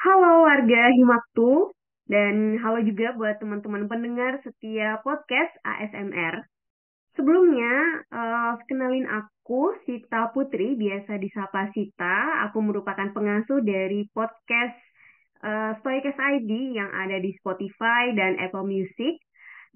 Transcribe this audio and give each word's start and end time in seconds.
Halo 0.00 0.48
warga 0.48 0.96
Himaktu, 0.96 1.76
dan 2.08 2.56
halo 2.64 2.80
juga 2.80 3.12
buat 3.20 3.36
teman-teman 3.36 3.84
pendengar 3.84 4.40
setia 4.40 4.96
podcast 5.04 5.52
ASMR. 5.60 6.40
Sebelumnya, 7.12 8.00
uh, 8.08 8.56
kenalin 8.64 9.04
aku, 9.04 9.76
Sita 9.84 10.32
Putri, 10.32 10.72
biasa 10.80 11.20
disapa 11.20 11.68
Sita. 11.76 12.48
Aku 12.48 12.64
merupakan 12.64 13.12
pengasuh 13.12 13.60
dari 13.60 14.08
podcast 14.16 14.80
uh, 15.44 15.76
Stoikes 15.84 16.16
ID 16.16 16.80
yang 16.80 16.88
ada 16.96 17.20
di 17.20 17.36
Spotify 17.36 18.16
dan 18.16 18.40
Apple 18.40 18.64
Music. 18.64 19.20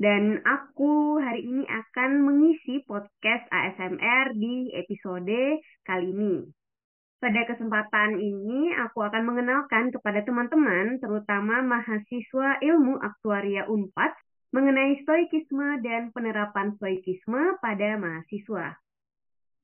Dan 0.00 0.40
aku 0.40 1.20
hari 1.20 1.44
ini 1.44 1.68
akan 1.68 2.24
mengisi 2.24 2.80
podcast 2.88 3.44
ASMR 3.52 4.32
di 4.32 4.72
episode 4.72 5.60
kali 5.84 6.16
ini. 6.16 6.63
Pada 7.24 7.40
kesempatan 7.48 8.20
ini, 8.20 8.76
aku 8.84 9.00
akan 9.00 9.24
mengenalkan 9.24 9.88
kepada 9.88 10.20
teman-teman, 10.28 11.00
terutama 11.00 11.64
mahasiswa 11.64 12.60
ilmu 12.60 13.00
aktuaria 13.00 13.64
UNPAD, 13.64 14.12
mengenai 14.52 15.00
stoikisme 15.00 15.80
dan 15.80 16.12
penerapan 16.12 16.76
stoikisme 16.76 17.56
pada 17.64 17.96
mahasiswa. 17.96 18.76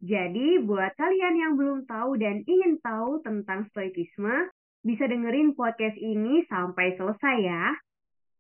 Jadi, 0.01 0.65
buat 0.65 0.97
kalian 0.97 1.35
yang 1.37 1.53
belum 1.61 1.85
tahu 1.85 2.17
dan 2.17 2.41
ingin 2.49 2.81
tahu 2.81 3.21
tentang 3.21 3.69
stoikisme, 3.77 4.49
bisa 4.81 5.05
dengerin 5.05 5.53
podcast 5.53 6.01
ini 6.01 6.49
sampai 6.49 6.97
selesai 6.97 7.37
ya. 7.45 7.77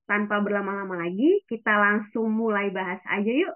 Tanpa 0.08 0.40
berlama-lama 0.40 0.96
lagi, 0.96 1.44
kita 1.44 1.76
langsung 1.76 2.32
mulai 2.32 2.72
bahas 2.72 3.04
aja 3.04 3.28
yuk. 3.28 3.52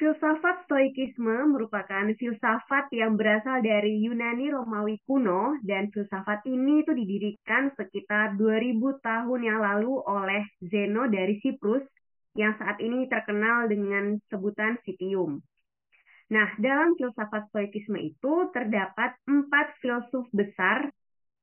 Filsafat 0.00 0.64
Stoikisme 0.64 1.52
merupakan 1.52 2.08
filsafat 2.16 2.88
yang 2.88 3.20
berasal 3.20 3.60
dari 3.60 4.00
Yunani 4.00 4.48
Romawi 4.48 4.96
kuno 5.04 5.60
dan 5.60 5.92
filsafat 5.92 6.40
ini 6.48 6.80
itu 6.80 6.96
didirikan 6.96 7.68
sekitar 7.76 8.32
2000 8.40 8.80
tahun 9.04 9.40
yang 9.44 9.60
lalu 9.60 10.00
oleh 10.00 10.48
Zeno 10.64 11.04
dari 11.04 11.36
Siprus 11.44 11.84
yang 12.32 12.56
saat 12.56 12.80
ini 12.80 13.12
terkenal 13.12 13.68
dengan 13.68 14.16
sebutan 14.32 14.80
Citium. 14.88 15.44
Nah, 16.32 16.48
dalam 16.56 16.96
filsafat 16.96 17.52
Stoikisme 17.52 18.00
itu 18.00 18.48
terdapat 18.56 19.20
empat 19.28 19.76
filsuf 19.84 20.24
besar 20.32 20.88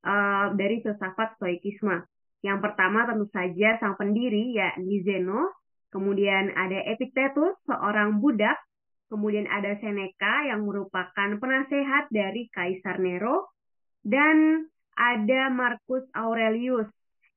uh, 0.02 0.50
dari 0.58 0.82
filsafat 0.82 1.38
Stoikisme. 1.38 2.10
Yang 2.42 2.58
pertama 2.66 3.06
tentu 3.06 3.30
saja 3.30 3.78
sang 3.78 3.94
pendiri 4.02 4.58
yakni 4.58 5.06
Zeno, 5.06 5.54
Kemudian 5.94 6.52
ada 6.54 6.84
Epictetus, 6.88 7.56
seorang 7.66 8.20
budak. 8.20 8.58
Kemudian 9.08 9.48
ada 9.48 9.72
Seneca 9.80 10.44
yang 10.44 10.68
merupakan 10.68 11.30
penasehat 11.40 12.12
dari 12.12 12.52
Kaisar 12.52 13.00
Nero. 13.00 13.52
Dan 14.04 14.68
ada 14.98 15.52
Marcus 15.52 16.04
Aurelius 16.16 16.88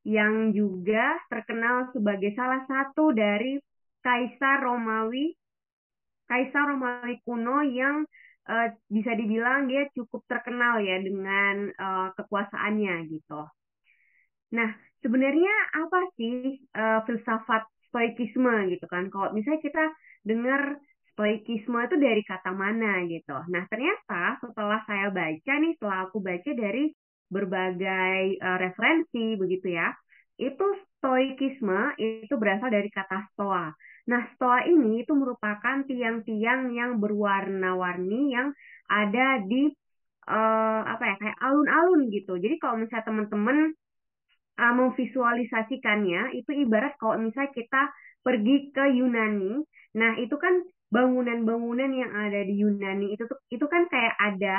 yang 0.02 0.50
juga 0.56 1.18
terkenal 1.28 1.92
sebagai 1.92 2.32
salah 2.32 2.64
satu 2.64 3.12
dari 3.12 3.60
Kaisar 4.00 4.64
Romawi 4.64 5.36
Kaisar 6.30 6.70
Romawi 6.70 7.18
kuno 7.26 7.66
yang 7.66 8.06
uh, 8.46 8.68
bisa 8.86 9.18
dibilang 9.18 9.66
dia 9.66 9.90
cukup 9.98 10.22
terkenal 10.30 10.78
ya 10.78 11.02
dengan 11.02 11.74
uh, 11.74 12.08
kekuasaannya 12.14 13.10
gitu. 13.10 13.42
Nah, 14.54 14.70
sebenarnya 15.02 15.50
apa 15.74 16.00
sih 16.14 16.62
uh, 16.78 17.02
filsafat 17.02 17.66
stoikisme 17.90 18.70
gitu 18.72 18.86
kan. 18.86 19.10
Kalau 19.12 19.34
misalnya 19.36 19.60
kita 19.60 19.84
dengar 20.24 20.78
stoikisme 21.12 21.76
itu 21.84 21.96
dari 22.00 22.22
kata 22.24 22.50
mana 22.54 23.04
gitu. 23.04 23.36
Nah, 23.52 23.68
ternyata 23.68 24.40
setelah 24.40 24.80
saya 24.88 25.12
baca 25.12 25.52
nih, 25.60 25.72
setelah 25.76 25.98
aku 26.08 26.18
baca 26.22 26.50
dari 26.56 26.88
berbagai 27.28 28.40
uh, 28.40 28.58
referensi 28.58 29.36
begitu 29.36 29.76
ya, 29.76 29.92
itu 30.40 30.66
stoikisme 30.98 31.92
itu 32.00 32.34
berasal 32.40 32.72
dari 32.72 32.88
kata 32.88 33.28
stoa. 33.36 33.68
Nah, 34.08 34.22
stoa 34.34 34.64
ini 34.64 35.04
itu 35.04 35.12
merupakan 35.12 35.84
tiang-tiang 35.84 36.72
yang 36.72 36.96
berwarna-warni 36.96 38.32
yang 38.32 38.48
ada 38.88 39.44
di 39.44 39.70
uh, 40.26 40.82
apa 40.88 41.04
ya 41.04 41.14
kayak 41.20 41.38
alun-alun 41.38 42.08
gitu. 42.08 42.40
Jadi 42.40 42.56
kalau 42.56 42.80
misalnya 42.80 43.06
teman-teman 43.06 43.58
uh, 44.60 44.74
memvisualisasikannya 44.76 46.36
itu 46.36 46.50
ibarat 46.52 46.92
kalau 47.00 47.16
misalnya 47.16 47.50
kita 47.56 47.88
pergi 48.20 48.68
ke 48.76 48.84
Yunani, 49.00 49.64
nah 49.96 50.12
itu 50.20 50.36
kan 50.36 50.60
bangunan-bangunan 50.92 51.90
yang 51.96 52.12
ada 52.12 52.44
di 52.44 52.60
Yunani 52.60 53.16
itu 53.16 53.24
itu 53.48 53.64
kan 53.64 53.88
kayak 53.88 54.14
ada 54.20 54.54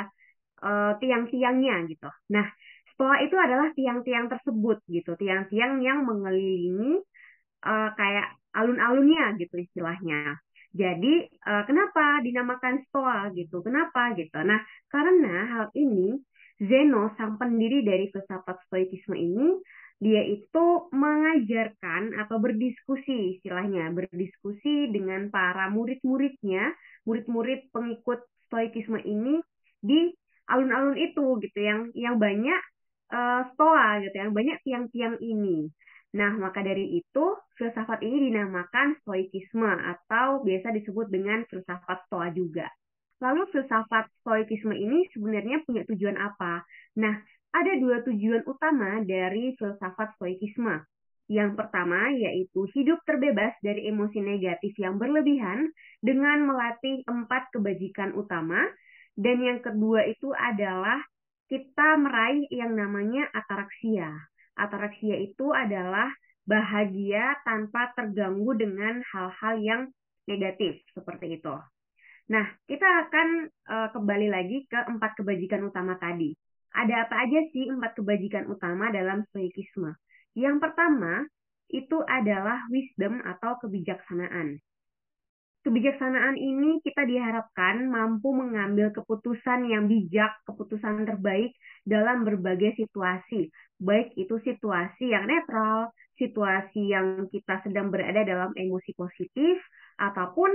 uh, 0.64 0.92
tiang-tiangnya 0.98 1.86
gitu. 1.86 2.10
Nah, 2.34 2.50
stoa 2.96 3.22
itu 3.22 3.36
adalah 3.38 3.70
tiang-tiang 3.78 4.26
tersebut 4.26 4.82
gitu, 4.90 5.14
tiang-tiang 5.14 5.78
yang 5.78 6.02
mengelilingi 6.02 6.98
uh, 7.62 7.90
kayak 7.94 8.34
alun-alunnya 8.56 9.38
gitu 9.38 9.62
istilahnya. 9.62 10.40
Jadi 10.72 11.28
uh, 11.44 11.62
kenapa 11.68 12.24
dinamakan 12.24 12.80
stoa 12.88 13.28
gitu? 13.36 13.60
Kenapa 13.60 14.16
gitu? 14.16 14.40
Nah, 14.40 14.58
karena 14.88 15.36
hal 15.52 15.66
ini 15.76 16.16
Zeno 16.56 17.12
sang 17.18 17.36
pendiri 17.36 17.84
dari 17.84 18.08
filsafat 18.08 18.56
stoikisme 18.70 19.18
ini 19.18 19.60
dia 20.02 20.22
itu 20.26 20.90
mengajarkan 20.90 22.18
atau 22.18 22.42
berdiskusi 22.42 23.38
istilahnya 23.38 23.94
berdiskusi 23.94 24.90
dengan 24.90 25.30
para 25.30 25.70
murid-muridnya 25.70 26.74
murid-murid 27.06 27.70
pengikut 27.70 28.26
stoikisme 28.50 28.98
ini 29.06 29.38
di 29.78 30.10
alun-alun 30.50 30.98
itu 30.98 31.38
gitu 31.46 31.58
yang 31.62 31.80
yang 31.94 32.18
banyak 32.18 32.60
uh, 33.14 33.46
stoa 33.54 34.02
gitu 34.02 34.16
yang 34.18 34.34
banyak 34.34 34.58
tiang-tiang 34.66 35.22
ini 35.22 35.70
nah 36.12 36.34
maka 36.34 36.66
dari 36.66 36.98
itu 36.98 37.24
filsafat 37.54 38.02
ini 38.02 38.28
dinamakan 38.28 38.98
stoikisme 39.06 39.70
atau 39.70 40.42
biasa 40.42 40.74
disebut 40.74 41.14
dengan 41.14 41.46
filsafat 41.46 42.10
stoa 42.10 42.28
juga 42.34 42.66
Lalu 43.22 43.46
filsafat 43.54 44.10
stoikisme 44.18 44.74
ini 44.74 45.06
sebenarnya 45.14 45.62
punya 45.62 45.86
tujuan 45.86 46.18
apa? 46.18 46.66
Nah, 46.98 47.22
ada 47.52 47.72
dua 47.76 48.00
tujuan 48.02 48.42
utama 48.48 49.04
dari 49.04 49.52
filsafat 49.60 50.16
stoikisme. 50.16 50.80
Yang 51.30 51.56
pertama 51.56 52.12
yaitu 52.12 52.66
hidup 52.76 53.00
terbebas 53.08 53.54
dari 53.62 53.88
emosi 53.88 54.20
negatif 54.20 54.76
yang 54.76 54.98
berlebihan 54.98 55.70
dengan 56.02 56.44
melatih 56.48 57.04
empat 57.06 57.52
kebajikan 57.54 58.12
utama. 58.16 58.64
Dan 59.12 59.44
yang 59.44 59.60
kedua 59.60 60.08
itu 60.08 60.32
adalah 60.32 61.00
kita 61.52 62.00
meraih 62.00 62.48
yang 62.48 62.72
namanya 62.72 63.28
ataraksia. 63.36 64.08
Ataraksia 64.56 65.20
itu 65.20 65.52
adalah 65.52 66.08
bahagia 66.48 67.36
tanpa 67.44 67.92
terganggu 67.92 68.56
dengan 68.56 69.04
hal-hal 69.12 69.54
yang 69.60 69.82
negatif 70.24 70.80
seperti 70.96 71.38
itu. 71.38 71.54
Nah, 72.32 72.46
kita 72.64 72.88
akan 73.06 73.28
uh, 73.68 73.88
kembali 73.92 74.32
lagi 74.32 74.64
ke 74.64 74.80
empat 74.88 75.20
kebajikan 75.20 75.68
utama 75.68 76.00
tadi. 76.00 76.32
Ada 76.72 77.08
apa 77.08 77.28
aja 77.28 77.40
sih 77.52 77.68
empat 77.68 78.00
kebajikan 78.00 78.48
utama 78.48 78.88
dalam 78.88 79.28
stoikisme? 79.28 79.92
Yang 80.32 80.56
pertama, 80.64 81.28
itu 81.68 82.00
adalah 82.04 82.64
wisdom 82.72 83.20
atau 83.24 83.60
kebijaksanaan. 83.60 84.60
Kebijaksanaan 85.62 86.34
ini 86.34 86.82
kita 86.82 87.06
diharapkan 87.06 87.86
mampu 87.86 88.34
mengambil 88.34 88.90
keputusan 88.90 89.70
yang 89.70 89.86
bijak, 89.86 90.34
keputusan 90.42 91.06
terbaik 91.06 91.54
dalam 91.86 92.26
berbagai 92.26 92.74
situasi, 92.74 93.46
baik 93.78 94.10
itu 94.18 94.42
situasi 94.42 95.14
yang 95.14 95.30
netral, 95.30 95.94
situasi 96.18 96.90
yang 96.90 97.30
kita 97.30 97.62
sedang 97.62 97.94
berada 97.94 98.26
dalam 98.26 98.50
emosi 98.58 98.90
positif, 98.98 99.62
ataupun 100.02 100.50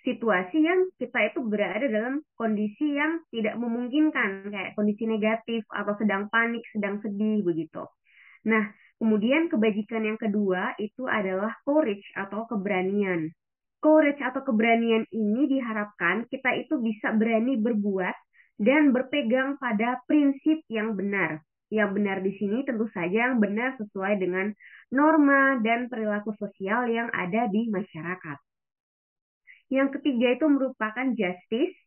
situasi 0.00 0.64
yang 0.64 0.88
kita 0.96 1.32
itu 1.32 1.40
berada 1.44 1.84
dalam 1.84 2.24
kondisi 2.36 2.96
yang 2.96 3.20
tidak 3.28 3.56
memungkinkan 3.60 4.48
kayak 4.48 4.72
kondisi 4.72 5.04
negatif 5.04 5.62
atau 5.68 5.92
sedang 6.00 6.32
panik, 6.32 6.64
sedang 6.72 7.00
sedih 7.04 7.44
begitu. 7.44 7.84
Nah, 8.48 8.72
kemudian 8.96 9.52
kebajikan 9.52 10.08
yang 10.08 10.16
kedua 10.16 10.72
itu 10.80 11.04
adalah 11.04 11.52
courage 11.64 12.04
atau 12.16 12.48
keberanian. 12.48 13.28
Courage 13.80 14.20
atau 14.20 14.44
keberanian 14.44 15.08
ini 15.12 15.48
diharapkan 15.48 16.28
kita 16.28 16.52
itu 16.56 16.80
bisa 16.80 17.12
berani 17.16 17.56
berbuat 17.60 18.16
dan 18.60 18.92
berpegang 18.92 19.56
pada 19.56 20.00
prinsip 20.04 20.60
yang 20.68 20.96
benar. 20.96 21.40
Yang 21.72 21.90
benar 21.96 22.18
di 22.20 22.32
sini 22.36 22.66
tentu 22.66 22.90
saja 22.92 23.30
yang 23.30 23.40
benar 23.40 23.78
sesuai 23.78 24.20
dengan 24.20 24.52
norma 24.92 25.60
dan 25.62 25.86
perilaku 25.88 26.34
sosial 26.36 26.90
yang 26.90 27.08
ada 27.14 27.46
di 27.48 27.70
masyarakat. 27.70 28.49
Yang 29.70 29.98
ketiga 29.98 30.34
itu 30.34 30.46
merupakan 30.50 31.06
justice, 31.14 31.78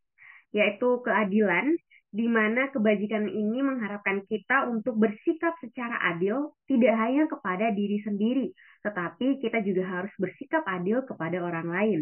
yaitu 0.55 0.89
keadilan, 1.03 1.75
di 2.13 2.29
mana 2.29 2.69
kebajikan 2.69 3.25
ini 3.25 3.59
mengharapkan 3.65 4.21
kita 4.29 4.69
untuk 4.69 4.95
bersikap 5.01 5.57
secara 5.59 5.97
adil, 6.13 6.53
tidak 6.69 6.93
hanya 6.95 7.25
kepada 7.25 7.73
diri 7.73 7.99
sendiri, 8.05 8.47
tetapi 8.85 9.41
kita 9.41 9.65
juga 9.65 9.83
harus 9.99 10.13
bersikap 10.21 10.61
adil 10.69 11.01
kepada 11.03 11.41
orang 11.41 11.67
lain. 11.67 11.99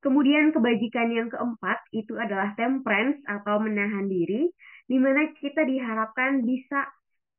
Kemudian 0.00 0.52
kebajikan 0.52 1.08
yang 1.12 1.28
keempat 1.28 1.80
itu 1.92 2.16
adalah 2.16 2.52
temperance 2.56 3.20
atau 3.24 3.60
menahan 3.60 4.08
diri, 4.08 4.48
di 4.88 4.96
mana 4.96 5.32
kita 5.36 5.64
diharapkan 5.64 6.44
bisa 6.44 6.88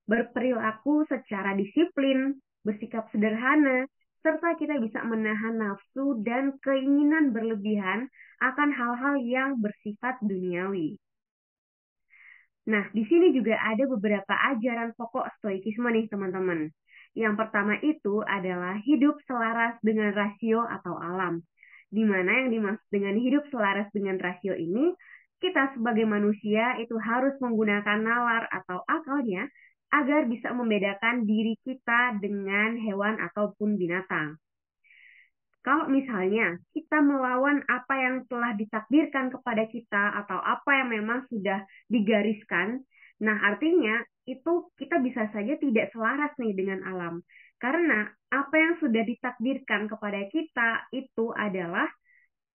berperilaku 0.10 1.06
secara 1.06 1.54
disiplin, 1.54 2.38
bersikap 2.66 3.10
sederhana, 3.14 3.86
serta 4.22 4.54
kita 4.58 4.78
bisa 4.78 5.02
menahan 5.02 5.58
nafsu 5.58 6.22
dan 6.22 6.58
keinginan 6.62 7.34
berlebihan 7.34 8.10
akan 8.42 8.70
hal-hal 8.74 9.16
yang 9.22 9.50
bersifat 9.58 10.22
duniawi. 10.22 10.98
Nah, 12.70 12.86
di 12.94 13.02
sini 13.10 13.34
juga 13.34 13.58
ada 13.58 13.90
beberapa 13.90 14.34
ajaran 14.54 14.94
pokok 14.94 15.26
stoikisme 15.42 15.90
nih, 15.90 16.06
teman-teman. 16.14 16.70
Yang 17.18 17.34
pertama 17.42 17.76
itu 17.82 18.22
adalah 18.24 18.78
hidup 18.86 19.18
selaras 19.26 19.76
dengan 19.82 20.14
rasio 20.14 20.64
atau 20.64 20.96
alam. 21.02 21.42
Di 21.92 22.06
mana 22.06 22.46
yang 22.46 22.50
dimaksud 22.54 22.88
dengan 22.88 23.18
hidup 23.18 23.44
selaras 23.52 23.90
dengan 23.92 24.16
rasio 24.22 24.54
ini, 24.56 24.94
kita 25.42 25.74
sebagai 25.74 26.06
manusia 26.06 26.78
itu 26.78 26.96
harus 27.02 27.34
menggunakan 27.42 27.98
nalar 28.00 28.46
atau 28.54 28.86
akalnya 28.86 29.50
agar 29.92 30.26
bisa 30.26 30.56
membedakan 30.56 31.28
diri 31.28 31.60
kita 31.68 32.16
dengan 32.18 32.80
hewan 32.80 33.20
ataupun 33.20 33.76
binatang. 33.76 34.40
Kalau 35.62 35.86
misalnya 35.94 36.58
kita 36.74 37.06
melawan 37.06 37.62
apa 37.70 37.94
yang 37.94 38.16
telah 38.26 38.58
ditakdirkan 38.58 39.30
kepada 39.30 39.70
kita 39.70 40.26
atau 40.26 40.42
apa 40.42 40.72
yang 40.82 40.90
memang 40.90 41.30
sudah 41.30 41.62
digariskan, 41.86 42.82
nah 43.22 43.38
artinya 43.46 44.02
itu 44.26 44.74
kita 44.80 44.98
bisa 45.06 45.30
saja 45.30 45.54
tidak 45.62 45.94
selaras 45.94 46.34
nih 46.42 46.58
dengan 46.58 46.82
alam. 46.82 47.22
Karena 47.62 48.10
apa 48.34 48.56
yang 48.58 48.74
sudah 48.82 49.06
ditakdirkan 49.06 49.86
kepada 49.86 50.26
kita 50.34 50.90
itu 50.98 51.30
adalah 51.30 51.86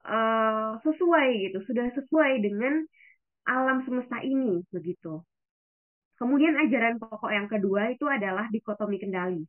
uh, 0.02 0.82
sesuai 0.82 1.28
gitu, 1.46 1.62
sudah 1.62 1.86
sesuai 1.94 2.42
dengan 2.42 2.82
alam 3.46 3.86
semesta 3.86 4.18
ini 4.18 4.66
begitu. 4.74 5.22
Kemudian 6.16 6.56
ajaran 6.56 6.96
pokok 6.96 7.28
yang 7.28 7.48
kedua 7.48 7.92
itu 7.92 8.08
adalah 8.08 8.48
dikotomi 8.48 8.96
kendali. 8.96 9.44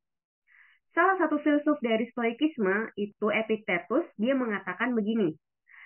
Salah 0.91 1.15
satu 1.19 1.39
filsuf 1.39 1.79
dari 1.79 2.09
Stoikisme 2.11 2.91
itu 2.99 3.27
Epictetus, 3.31 4.03
dia 4.19 4.33
mengatakan 4.35 4.91
begini, 4.91 5.31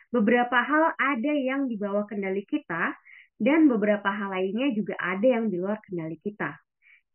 beberapa 0.10 0.58
hal 0.58 0.96
ada 0.98 1.34
yang 1.36 1.70
di 1.70 1.78
bawah 1.78 2.08
kendali 2.10 2.42
kita, 2.48 2.96
dan 3.42 3.66
beberapa 3.66 4.06
hal 4.06 4.30
lainnya 4.30 4.70
juga 4.78 4.94
ada 5.02 5.26
yang 5.26 5.50
di 5.50 5.58
luar 5.58 5.82
kendali 5.82 6.22
kita. 6.22 6.54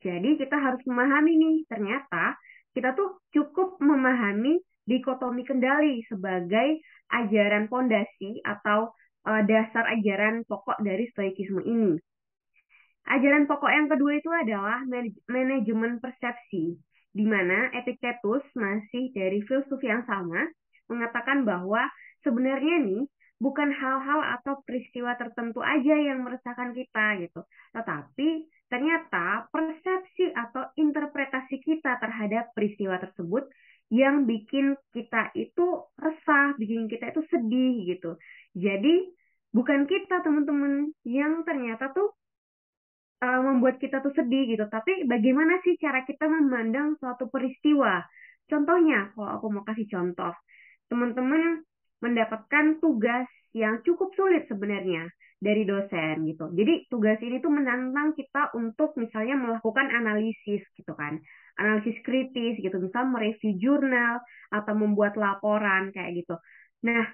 Jadi 0.03 0.37
kita 0.39 0.59
harus 0.59 0.83
memahami 0.83 1.33
nih, 1.39 1.57
ternyata 1.71 2.35
kita 2.75 2.93
tuh 2.93 3.23
cukup 3.33 3.79
memahami 3.81 4.59
dikotomi 4.85 5.43
kendali 5.47 6.03
sebagai 6.07 6.83
ajaran 7.09 7.71
pondasi 7.71 8.43
atau 8.43 8.93
uh, 9.27 9.43
dasar 9.47 9.87
ajaran 9.97 10.43
pokok 10.45 10.79
dari 10.83 11.09
stoikisme 11.11 11.63
ini. 11.63 11.97
Ajaran 13.06 13.47
pokok 13.47 13.70
yang 13.70 13.87
kedua 13.87 14.19
itu 14.19 14.31
adalah 14.35 14.82
manajemen 15.31 16.03
persepsi, 16.03 16.75
di 17.14 17.25
mana 17.25 17.70
Epictetus 17.70 18.43
masih 18.58 19.14
dari 19.14 19.41
filsuf 19.47 19.79
yang 19.81 20.03
sama 20.11 20.43
mengatakan 20.91 21.47
bahwa 21.47 21.87
sebenarnya 22.26 22.82
nih 22.82 23.03
bukan 23.38 23.70
hal-hal 23.70 24.20
atau 24.41 24.58
peristiwa 24.67 25.14
tertentu 25.14 25.62
aja 25.62 25.94
yang 25.94 26.26
meresahkan 26.26 26.75
kita 26.75 27.23
gitu, 27.23 27.41
tetapi 27.76 28.49
ternyata 28.67 29.47
persepsi 29.55 30.35
atau 30.35 30.67
interpretasi 30.75 31.62
kita 31.62 32.03
terhadap 32.03 32.50
peristiwa 32.58 32.99
tersebut 32.99 33.47
yang 33.94 34.26
bikin 34.26 34.75
kita 34.91 35.31
itu 35.38 35.87
resah, 35.94 36.58
bikin 36.58 36.91
kita 36.91 37.14
itu 37.14 37.23
sedih 37.31 37.87
gitu. 37.87 38.19
Jadi 38.58 39.14
bukan 39.55 39.87
kita 39.87 40.26
teman-teman 40.26 40.91
yang 41.06 41.47
ternyata 41.47 41.94
tuh 41.94 42.11
uh, 43.23 43.41
membuat 43.43 43.81
kita 43.81 44.05
tuh 44.05 44.13
sedih 44.13 44.57
gitu. 44.57 44.65
Tapi 44.69 45.09
bagaimana 45.09 45.61
sih 45.65 45.79
cara 45.81 46.05
kita 46.05 46.29
memandang 46.29 46.97
suatu 47.01 47.29
peristiwa? 47.33 48.03
Contohnya, 48.47 49.11
kalau 49.17 49.31
aku 49.41 49.47
mau 49.51 49.65
kasih 49.67 49.87
contoh, 49.91 50.33
teman-teman 50.87 51.67
mendapatkan 51.99 52.79
tugas 52.79 53.27
yang 53.57 53.81
cukup 53.83 54.13
sulit 54.15 54.47
sebenarnya 54.47 55.09
dari 55.37 55.69
dosen 55.69 56.25
gitu. 56.29 56.49
Jadi 56.53 56.89
tugas 56.89 57.19
ini 57.21 57.41
tuh 57.41 57.53
menantang 57.53 58.17
kita 58.17 58.53
untuk 58.57 58.97
misalnya 58.97 59.37
melakukan 59.37 59.89
analisis 59.93 60.63
gitu 60.77 60.93
kan. 60.97 61.21
Analisis 61.57 61.97
kritis 62.05 62.61
gitu, 62.61 62.77
misal 62.77 63.09
mereview 63.09 63.57
jurnal 63.57 64.21
atau 64.53 64.75
membuat 64.77 65.17
laporan 65.17 65.89
kayak 65.93 66.25
gitu. 66.25 66.37
Nah, 66.85 67.05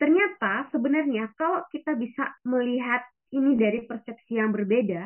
ternyata 0.00 0.72
sebenarnya 0.72 1.36
kalau 1.36 1.64
kita 1.68 1.92
bisa 2.00 2.32
melihat 2.48 3.04
ini 3.30 3.54
dari 3.60 3.84
persepsi 3.84 4.40
yang 4.40 4.50
berbeda, 4.50 5.04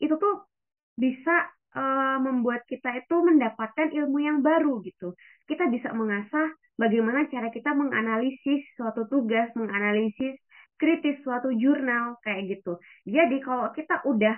itu 0.00 0.14
tuh 0.16 0.48
bisa 0.96 1.48
uh, 1.76 2.18
membuat 2.18 2.66
kita 2.66 3.04
itu 3.04 3.16
mendapatkan 3.20 3.88
ilmu 3.94 4.18
yang 4.20 4.38
baru 4.42 4.82
gitu. 4.82 5.14
Kita 5.46 5.70
bisa 5.70 5.94
mengasah 5.94 6.50
bagaimana 6.74 7.28
cara 7.28 7.52
kita 7.52 7.70
menganalisis 7.76 8.64
suatu 8.74 9.06
tugas, 9.06 9.52
menganalisis 9.54 10.40
kritis 10.80 11.20
suatu 11.20 11.52
jurnal 11.52 12.16
kayak 12.24 12.56
gitu. 12.56 12.80
Jadi 13.04 13.36
kalau 13.44 13.68
kita 13.76 14.00
udah 14.08 14.36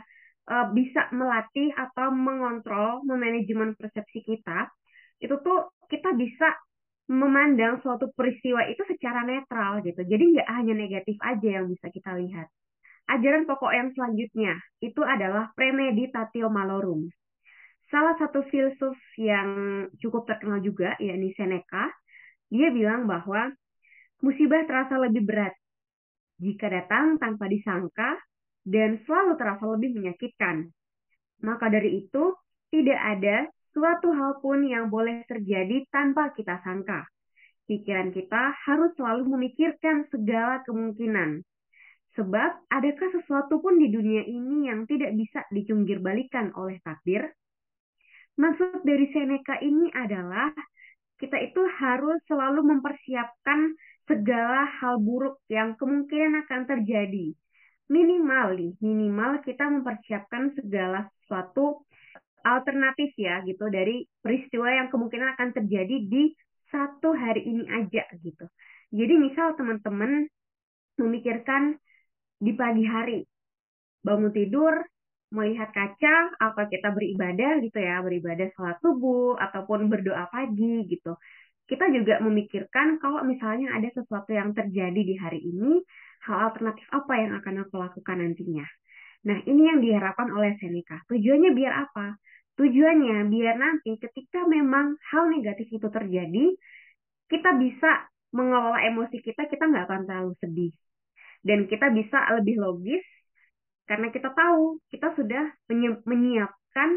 uh, 0.50 0.67
bisa 0.75 1.06
melatih 1.14 1.70
atau 1.79 2.11
mengontrol, 2.11 3.06
memanajemen 3.06 3.79
persepsi 3.79 4.26
kita, 4.26 4.67
itu 5.23 5.38
tuh 5.38 5.70
kita 5.87 6.11
bisa 6.19 6.50
memandang 7.06 7.79
suatu 7.82 8.11
peristiwa 8.14 8.67
itu 8.67 8.82
secara 8.91 9.23
netral 9.23 9.82
gitu. 9.87 10.03
Jadi 10.03 10.38
nggak 10.38 10.49
hanya 10.50 10.75
negatif 10.75 11.17
aja 11.23 11.49
yang 11.62 11.67
bisa 11.70 11.87
kita 11.94 12.19
lihat. 12.19 12.50
Ajaran 13.10 13.44
pokok 13.44 13.72
yang 13.75 13.88
selanjutnya 13.94 14.54
itu 14.78 15.02
adalah 15.02 15.50
premeditatio 15.58 16.46
malorum. 16.46 17.10
Salah 17.90 18.16
satu 18.16 18.46
filsuf 18.49 18.96
yang 19.20 19.49
cukup 20.00 20.25
terkenal 20.25 20.64
juga, 20.64 20.96
yakni 20.96 21.34
Seneca, 21.37 21.93
dia 22.49 22.72
bilang 22.72 23.04
bahwa 23.04 23.52
musibah 24.25 24.64
terasa 24.64 24.96
lebih 24.96 25.28
berat 25.28 25.52
jika 26.40 26.72
datang 26.72 27.20
tanpa 27.20 27.46
disangka 27.46 28.16
dan 28.64 28.99
selalu 29.04 29.37
terasa 29.37 29.64
lebih 29.76 29.99
menyakitkan. 29.99 30.70
Maka 31.43 31.69
dari 31.69 32.06
itu, 32.06 32.32
tidak 32.72 32.96
ada 32.99 33.50
suatu 33.75 34.14
hal 34.14 34.40
pun 34.40 34.64
yang 34.64 34.88
boleh 34.88 35.26
terjadi 35.28 35.84
tanpa 35.90 36.32
kita 36.32 36.62
sangka. 36.64 37.04
Pikiran 37.66 38.10
kita 38.10 38.56
harus 38.66 38.90
selalu 38.96 39.37
memikirkan 39.37 40.06
segala 40.10 40.64
kemungkinan, 40.66 41.44
Sebab, 42.12 42.69
adakah 42.69 43.09
sesuatu 43.17 43.64
pun 43.64 43.81
di 43.81 43.88
dunia 43.88 44.20
ini 44.29 44.69
yang 44.69 44.85
tidak 44.85 45.17
bisa 45.17 45.49
dicungkir 45.49 45.97
balikan 46.05 46.53
oleh 46.53 46.76
takdir? 46.85 47.32
Maksud 48.37 48.85
dari 48.85 49.09
Seneca 49.12 49.56
ini 49.64 49.88
adalah 49.97 50.52
kita 51.16 51.38
itu 51.40 51.62
harus 51.81 52.21
selalu 52.28 52.66
mempersiapkan 52.66 53.73
segala 54.04 54.69
hal 54.83 55.00
buruk 55.00 55.40
yang 55.49 55.78
kemungkinan 55.78 56.45
akan 56.45 56.69
terjadi. 56.69 57.33
Minimal 57.88 58.47
nih, 58.61 58.73
minimal 58.83 59.40
kita 59.45 59.69
mempersiapkan 59.69 60.52
segala 60.59 61.09
sesuatu 61.23 61.87
alternatif 62.42 63.14
ya 63.14 63.40
gitu 63.47 63.71
dari 63.71 64.04
peristiwa 64.19 64.69
yang 64.69 64.88
kemungkinan 64.90 65.38
akan 65.38 65.49
terjadi 65.54 65.97
di 66.11 66.35
satu 66.69 67.14
hari 67.14 67.47
ini 67.47 67.64
aja 67.71 68.02
gitu. 68.19 68.49
Jadi 68.90 69.14
misal 69.16 69.54
teman-teman 69.54 70.26
memikirkan 70.99 71.78
di 72.42 72.52
pagi 72.58 72.82
hari. 72.82 73.22
Bangun 74.02 74.34
tidur, 74.34 74.75
melihat 75.30 75.70
kaca, 75.70 76.34
apa 76.42 76.66
kita 76.66 76.90
beribadah 76.90 77.62
gitu 77.62 77.78
ya, 77.78 78.02
beribadah 78.02 78.50
sholat 78.58 78.82
subuh, 78.82 79.38
ataupun 79.38 79.87
berdoa 79.87 80.26
pagi 80.26 80.82
gitu. 80.90 81.14
Kita 81.70 81.87
juga 81.94 82.18
memikirkan 82.18 82.99
kalau 82.99 83.22
misalnya 83.22 83.78
ada 83.78 83.87
sesuatu 83.94 84.34
yang 84.34 84.50
terjadi 84.50 85.00
di 85.06 85.14
hari 85.14 85.38
ini, 85.38 85.87
hal 86.26 86.50
alternatif 86.50 86.84
apa 86.90 87.12
yang 87.14 87.32
akan 87.38 87.54
aku 87.62 87.75
lakukan 87.78 88.18
nantinya. 88.18 88.66
Nah, 89.22 89.38
ini 89.46 89.62
yang 89.70 89.78
diharapkan 89.78 90.34
oleh 90.34 90.58
Seneca. 90.58 90.99
Tujuannya 91.06 91.54
biar 91.54 91.72
apa? 91.87 92.18
Tujuannya 92.58 93.30
biar 93.30 93.54
nanti 93.54 93.94
ketika 94.02 94.44
memang 94.50 94.99
hal 95.14 95.30
negatif 95.30 95.70
itu 95.70 95.87
terjadi, 95.88 96.58
kita 97.30 97.54
bisa 97.54 98.11
mengelola 98.34 98.82
emosi 98.82 99.22
kita, 99.22 99.46
kita 99.46 99.62
nggak 99.70 99.87
akan 99.87 100.00
terlalu 100.04 100.34
sedih 100.42 100.75
dan 101.42 101.66
kita 101.66 101.90
bisa 101.90 102.18
lebih 102.38 102.58
logis 102.62 103.02
karena 103.87 104.08
kita 104.14 104.30
tahu 104.30 104.78
kita 104.88 105.11
sudah 105.18 105.52
menyiapkan 106.06 106.90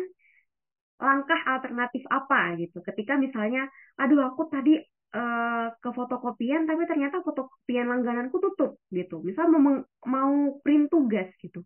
langkah 0.95 1.39
alternatif 1.43 2.07
apa 2.07 2.55
gitu. 2.55 2.79
Ketika 2.79 3.19
misalnya, 3.19 3.67
aduh 3.99 4.31
aku 4.31 4.47
tadi 4.47 4.79
uh, 5.11 5.67
ke 5.75 5.89
fotokopian 5.91 6.63
tapi 6.69 6.87
ternyata 6.87 7.19
fotokopian 7.19 7.89
langgananku 7.91 8.37
tutup 8.39 8.79
gitu. 8.93 9.19
Misal 9.25 9.51
mau 9.51 9.83
mau 10.07 10.33
print 10.63 10.87
tugas 10.87 11.27
gitu. 11.41 11.65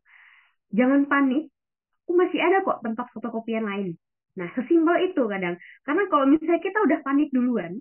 Jangan 0.74 1.06
panik, 1.06 1.50
aku 2.06 2.14
masih 2.18 2.40
ada 2.42 2.66
kok 2.66 2.82
tempat 2.82 3.06
fotokopian 3.14 3.66
lain. 3.66 3.90
Nah, 4.38 4.50
sesimpel 4.56 5.14
itu 5.14 5.26
kadang. 5.26 5.58
Karena 5.84 6.04
kalau 6.08 6.26
misalnya 6.30 6.62
kita 6.62 6.80
udah 6.86 7.00
panik 7.02 7.30
duluan, 7.34 7.78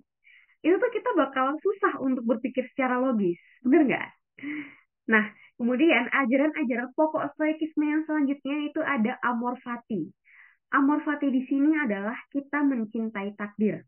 itu 0.65 0.75
tuh 0.75 0.91
kita 0.91 1.09
bakal 1.15 1.55
susah 1.61 2.01
untuk 2.03 2.25
berpikir 2.25 2.67
secara 2.73 2.99
logis. 2.99 3.39
Bener 3.63 3.87
nggak? 3.87 4.09
Nah, 5.09 5.25
kemudian 5.57 6.05
ajaran-ajaran 6.13 6.93
pokok 6.93 7.33
stoikisme 7.33 7.81
yang 7.81 8.05
selanjutnya 8.05 8.57
itu 8.69 8.79
ada 8.85 9.17
amor 9.25 9.57
fati. 9.65 10.13
amor 10.69 11.01
fati 11.01 11.33
di 11.33 11.49
sini 11.49 11.73
adalah 11.81 12.13
kita 12.29 12.61
mencintai 12.61 13.33
takdir. 13.33 13.81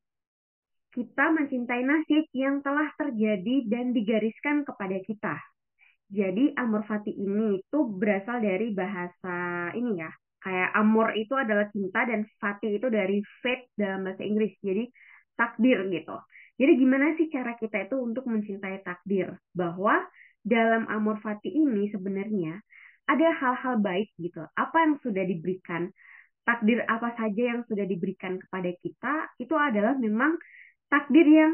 Kita 0.89 1.29
mencintai 1.29 1.85
nasib 1.85 2.25
yang 2.33 2.65
telah 2.65 2.89
terjadi 2.97 3.69
dan 3.69 3.93
digariskan 3.93 4.65
kepada 4.65 4.97
kita. 5.05 5.37
Jadi 6.09 6.57
amor 6.57 6.83
fati 6.83 7.13
ini 7.13 7.61
itu 7.61 7.79
berasal 7.85 8.41
dari 8.41 8.73
bahasa 8.73 9.69
ini 9.77 10.01
ya. 10.01 10.09
Kayak 10.41 10.69
amor 10.73 11.13
itu 11.13 11.37
adalah 11.37 11.69
cinta 11.69 12.01
dan 12.03 12.25
fati 12.41 12.81
itu 12.81 12.89
dari 12.89 13.21
fate 13.45 13.69
dalam 13.77 14.01
bahasa 14.03 14.25
Inggris. 14.25 14.57
Jadi 14.59 14.89
takdir 15.37 15.85
gitu. 15.85 16.17
Jadi 16.57 16.71
gimana 16.81 17.13
sih 17.15 17.29
cara 17.29 17.53
kita 17.55 17.87
itu 17.87 17.95
untuk 18.01 18.25
mencintai 18.25 18.81
takdir? 18.81 19.37
Bahwa 19.53 20.01
dalam 20.41 20.89
amor 20.89 21.21
fati 21.21 21.49
ini 21.53 21.89
sebenarnya 21.93 22.57
ada 23.05 23.27
hal-hal 23.37 23.81
baik 23.81 24.09
gitu. 24.17 24.41
Apa 24.57 24.87
yang 24.87 24.93
sudah 25.01 25.23
diberikan, 25.25 25.89
takdir 26.45 26.81
apa 26.85 27.13
saja 27.17 27.43
yang 27.55 27.61
sudah 27.65 27.85
diberikan 27.85 28.41
kepada 28.41 28.71
kita, 28.81 29.13
itu 29.37 29.53
adalah 29.53 29.93
memang 29.97 30.37
takdir 30.89 31.25
yang 31.27 31.53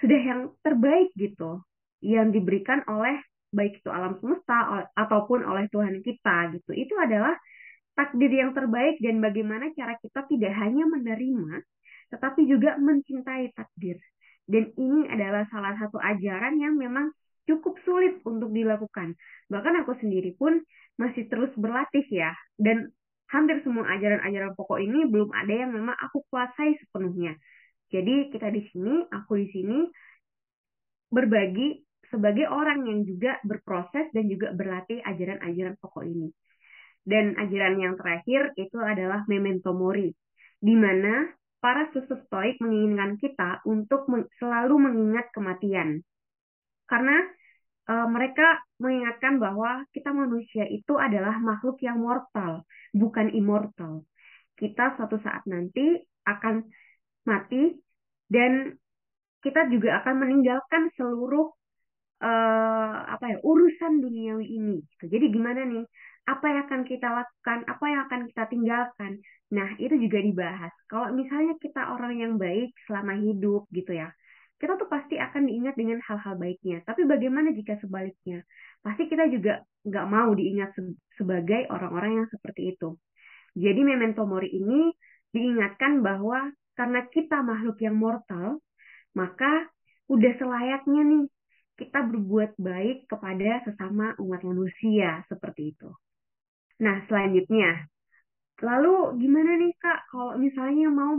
sudah 0.00 0.20
yang 0.20 0.40
terbaik 0.64 1.12
gitu. 1.16 1.60
Yang 2.04 2.40
diberikan 2.40 2.84
oleh 2.88 3.20
baik 3.54 3.80
itu 3.80 3.88
alam 3.88 4.18
semesta 4.18 4.88
ataupun 4.98 5.46
oleh 5.46 5.70
Tuhan 5.70 6.02
kita 6.02 6.52
gitu. 6.58 6.70
Itu 6.74 6.94
adalah 6.98 7.32
takdir 7.94 8.28
yang 8.28 8.50
terbaik 8.52 8.98
dan 8.98 9.22
bagaimana 9.22 9.70
cara 9.72 9.94
kita 10.02 10.26
tidak 10.26 10.52
hanya 10.58 10.84
menerima 10.90 11.62
tetapi 12.14 12.46
juga 12.46 12.78
mencintai 12.78 13.50
takdir. 13.58 13.98
Dan 14.44 14.70
ini 14.76 15.08
adalah 15.08 15.48
salah 15.48 15.74
satu 15.80 15.96
ajaran 15.98 16.60
yang 16.60 16.76
memang 16.76 17.10
cukup 17.44 17.76
sulit 17.84 18.20
untuk 18.24 18.50
dilakukan. 18.50 19.16
Bahkan 19.52 19.74
aku 19.84 19.96
sendiri 20.00 20.36
pun 20.36 20.60
masih 21.00 21.28
terus 21.28 21.52
berlatih 21.56 22.04
ya. 22.08 22.32
Dan 22.56 22.88
hampir 23.32 23.60
semua 23.64 23.88
ajaran-ajaran 23.96 24.52
pokok 24.54 24.80
ini 24.80 25.08
belum 25.08 25.32
ada 25.32 25.52
yang 25.52 25.70
memang 25.72 25.96
aku 25.98 26.24
kuasai 26.28 26.76
sepenuhnya. 26.80 27.36
Jadi 27.92 28.32
kita 28.34 28.50
di 28.50 28.62
sini, 28.72 29.06
aku 29.12 29.38
di 29.38 29.48
sini 29.54 29.78
berbagi 31.12 31.84
sebagai 32.10 32.46
orang 32.50 32.86
yang 32.86 33.06
juga 33.06 33.38
berproses 33.46 34.10
dan 34.10 34.24
juga 34.26 34.50
berlatih 34.54 35.02
ajaran-ajaran 35.02 35.74
pokok 35.78 36.04
ini. 36.06 36.28
Dan 37.04 37.36
ajaran 37.36 37.76
yang 37.76 37.94
terakhir 38.00 38.56
itu 38.56 38.80
adalah 38.80 39.28
memento 39.28 39.76
mori, 39.76 40.08
di 40.56 40.72
mana 40.72 41.28
para 41.60 41.88
susuk 41.92 42.24
stoik 42.28 42.56
menginginkan 42.64 43.20
kita 43.20 43.60
untuk 43.68 44.08
selalu 44.40 44.88
mengingat 44.88 45.28
kematian. 45.36 46.00
Karena 46.84 47.16
e, 47.88 47.94
mereka 48.08 48.60
mengingatkan 48.80 49.40
bahwa 49.40 49.84
kita 49.94 50.10
manusia 50.12 50.64
itu 50.68 50.94
adalah 51.00 51.36
makhluk 51.40 51.80
yang 51.80 51.98
mortal, 52.00 52.64
bukan 52.92 53.32
immortal. 53.32 54.04
Kita 54.54 54.94
suatu 54.96 55.18
saat 55.20 55.42
nanti 55.50 55.98
akan 56.24 56.64
mati 57.24 57.74
dan 58.28 58.76
kita 59.44 59.68
juga 59.68 60.00
akan 60.00 60.24
meninggalkan 60.24 60.88
seluruh 60.96 61.52
uh, 62.24 62.96
apa 63.04 63.24
ya 63.36 63.38
urusan 63.44 64.00
duniawi 64.00 64.46
ini. 64.48 64.76
Gitu. 64.80 65.04
Jadi 65.12 65.26
gimana 65.28 65.60
nih? 65.68 65.84
Apa 66.24 66.44
yang 66.48 66.60
akan 66.64 66.82
kita 66.88 67.08
lakukan? 67.12 67.58
Apa 67.68 67.84
yang 67.84 68.00
akan 68.08 68.20
kita 68.32 68.44
tinggalkan? 68.48 69.12
Nah 69.52 69.76
itu 69.76 69.92
juga 70.00 70.18
dibahas. 70.24 70.72
Kalau 70.88 71.12
misalnya 71.12 71.60
kita 71.60 71.92
orang 71.92 72.16
yang 72.16 72.32
baik 72.40 72.72
selama 72.88 73.20
hidup 73.20 73.68
gitu 73.76 73.92
ya, 73.92 74.08
kita 74.58 74.78
tuh 74.78 74.88
pasti 74.88 75.18
akan 75.18 75.50
diingat 75.50 75.74
dengan 75.74 75.98
hal-hal 76.04 76.34
baiknya. 76.38 76.80
Tapi 76.86 77.04
bagaimana 77.04 77.50
jika 77.52 77.76
sebaliknya? 77.82 78.46
Pasti 78.80 79.10
kita 79.10 79.26
juga 79.28 79.60
nggak 79.84 80.06
mau 80.08 80.30
diingat 80.32 80.72
sebagai 81.18 81.68
orang-orang 81.68 82.24
yang 82.24 82.28
seperti 82.30 82.72
itu. 82.72 82.96
Jadi 83.54 83.80
memento 83.86 84.26
mori 84.26 84.50
ini 84.50 84.90
diingatkan 85.34 86.02
bahwa 86.02 86.50
karena 86.74 87.06
kita 87.10 87.42
makhluk 87.42 87.78
yang 87.82 87.94
mortal, 87.94 88.58
maka 89.14 89.66
udah 90.10 90.32
selayaknya 90.38 91.02
nih 91.06 91.24
kita 91.74 92.06
berbuat 92.06 92.54
baik 92.58 93.10
kepada 93.10 93.62
sesama 93.66 94.14
umat 94.22 94.42
manusia 94.46 95.26
seperti 95.26 95.74
itu. 95.74 95.90
Nah, 96.82 97.02
selanjutnya, 97.06 97.86
lalu 98.62 99.18
gimana 99.22 99.58
nih 99.58 99.74
Kak 99.78 100.10
kalau 100.10 100.38
misalnya 100.38 100.90
mau 100.90 101.14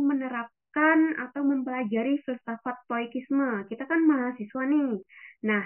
menerapkan 0.76 1.00
atau 1.24 1.42
mempelajari 1.48 2.20
filsafat 2.28 2.76
stoikisme? 2.84 3.64
Kita 3.72 3.88
kan 3.88 4.04
mahasiswa 4.04 4.64
nih. 4.68 4.92
Nah, 5.48 5.64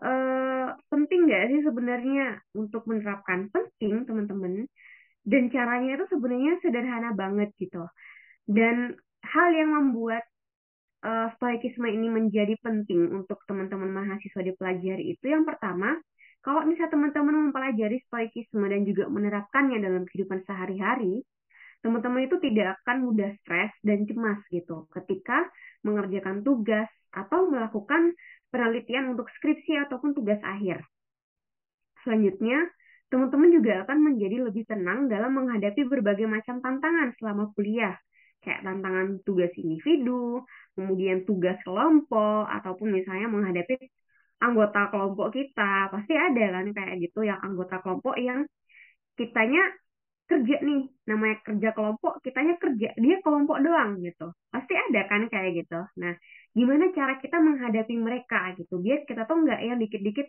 eh, 0.00 0.68
penting 0.88 1.20
nggak 1.28 1.44
sih 1.52 1.60
sebenarnya 1.68 2.40
untuk 2.56 2.88
menerapkan? 2.88 3.52
Penting, 3.52 4.08
teman-teman. 4.08 4.64
Dan 5.20 5.52
caranya 5.52 6.00
itu 6.00 6.06
sebenarnya 6.08 6.52
sederhana 6.64 7.12
banget 7.12 7.52
gitu. 7.60 7.84
Dan 8.48 8.96
hal 9.20 9.48
yang 9.52 9.76
membuat 9.76 10.24
uh, 11.04 11.28
stoikisme 11.36 11.84
ini 11.84 12.08
menjadi 12.08 12.56
penting 12.64 13.12
untuk 13.12 13.44
teman-teman 13.44 13.92
mahasiswa 13.92 14.40
dipelajari 14.40 15.12
itu 15.12 15.28
yang 15.28 15.44
pertama, 15.44 16.00
kalau 16.40 16.64
misalnya 16.64 16.96
teman-teman 16.96 17.52
mempelajari 17.52 18.00
stoikisme 18.08 18.64
dan 18.72 18.88
juga 18.88 19.04
menerapkannya 19.12 19.84
dalam 19.84 20.08
kehidupan 20.08 20.48
sehari-hari, 20.48 21.20
teman-teman 21.80 22.26
itu 22.26 22.36
tidak 22.42 22.78
akan 22.82 22.96
mudah 23.06 23.30
stres 23.44 23.72
dan 23.86 24.04
cemas 24.04 24.42
gitu. 24.50 24.90
Ketika 24.90 25.46
mengerjakan 25.86 26.42
tugas 26.42 26.90
atau 27.14 27.48
melakukan 27.48 28.12
penelitian 28.50 29.14
untuk 29.14 29.28
skripsi 29.38 29.88
ataupun 29.88 30.16
tugas 30.16 30.40
akhir. 30.42 30.82
Selanjutnya, 32.02 32.68
teman-teman 33.12 33.50
juga 33.52 33.84
akan 33.84 33.98
menjadi 34.12 34.36
lebih 34.48 34.64
tenang 34.68 35.08
dalam 35.08 35.32
menghadapi 35.36 35.84
berbagai 35.88 36.28
macam 36.28 36.60
tantangan 36.60 37.12
selama 37.20 37.52
kuliah, 37.52 37.96
kayak 38.40 38.64
tantangan 38.64 39.20
tugas 39.24 39.52
individu, 39.56 40.44
kemudian 40.76 41.24
tugas 41.28 41.58
kelompok 41.64 42.48
ataupun 42.48 42.94
misalnya 42.94 43.28
menghadapi 43.28 43.76
anggota 44.40 44.88
kelompok 44.92 45.34
kita. 45.34 45.90
Pasti 45.92 46.14
ada 46.14 46.44
kan 46.60 46.66
kayak 46.72 46.94
gitu 47.02 47.26
yang 47.26 47.40
anggota 47.42 47.82
kelompok 47.82 48.14
yang 48.16 48.46
kitanya 49.18 49.62
kerja 50.28 50.56
nih 50.60 50.80
namanya 51.08 51.36
kerja 51.40 51.68
kelompok 51.72 52.20
kitanya 52.20 52.54
kerja 52.60 52.88
dia 53.00 53.16
kelompok 53.24 53.58
doang 53.64 53.96
gitu. 54.04 54.28
Pasti 54.52 54.74
ada 54.76 55.00
kan 55.08 55.24
kayak 55.32 55.64
gitu. 55.64 55.80
Nah 56.00 56.12
gimana 56.52 56.92
cara 56.92 57.16
kita 57.16 57.36
menghadapi 57.40 57.94
mereka 57.96 58.52
gitu? 58.60 58.76
Biar 58.84 59.08
kita 59.08 59.24
tuh 59.24 59.36
nggak 59.42 59.60
yang 59.64 59.80
dikit-dikit 59.80 60.28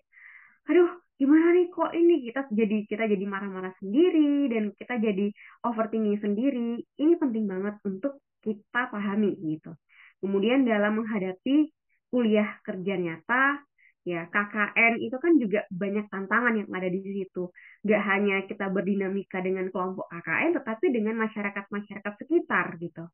aduh 0.72 0.90
gimana 1.20 1.52
nih 1.52 1.68
kok 1.68 1.92
ini? 1.92 2.16
Kita 2.32 2.40
jadi 2.48 2.78
kita 2.88 3.04
jadi 3.12 3.26
marah-marah 3.28 3.76
sendiri 3.84 4.48
dan 4.48 4.64
kita 4.72 4.96
jadi 5.04 5.26
overthinking 5.68 6.20
sendiri. 6.24 6.80
Ini 6.96 7.14
penting 7.20 7.46
banget 7.52 7.76
untuk 7.84 8.24
kita 8.40 8.88
pahami 8.88 9.36
gitu. 9.44 9.76
Kemudian 10.24 10.64
dalam 10.64 11.04
menghadapi 11.04 11.72
kuliah 12.12 12.58
kerja 12.64 12.94
nyata, 12.96 13.62
ya 14.08 14.26
KKN 14.32 15.04
itu 15.04 15.18
kan 15.20 15.34
juga 15.36 15.68
banyak 15.70 16.08
tantangan 16.08 16.54
yang 16.56 16.70
ada 16.72 16.90
di 16.90 17.00
situ. 17.04 17.52
Gak 17.84 18.02
hanya 18.08 18.44
kita 18.48 18.72
berdinamika 18.72 19.44
dengan 19.44 19.68
kelompok 19.70 20.08
KKN, 20.08 20.56
tetapi 20.62 20.86
dengan 20.92 21.16
masyarakat-masyarakat 21.20 22.14
sekitar 22.24 22.80
gitu. 22.80 23.06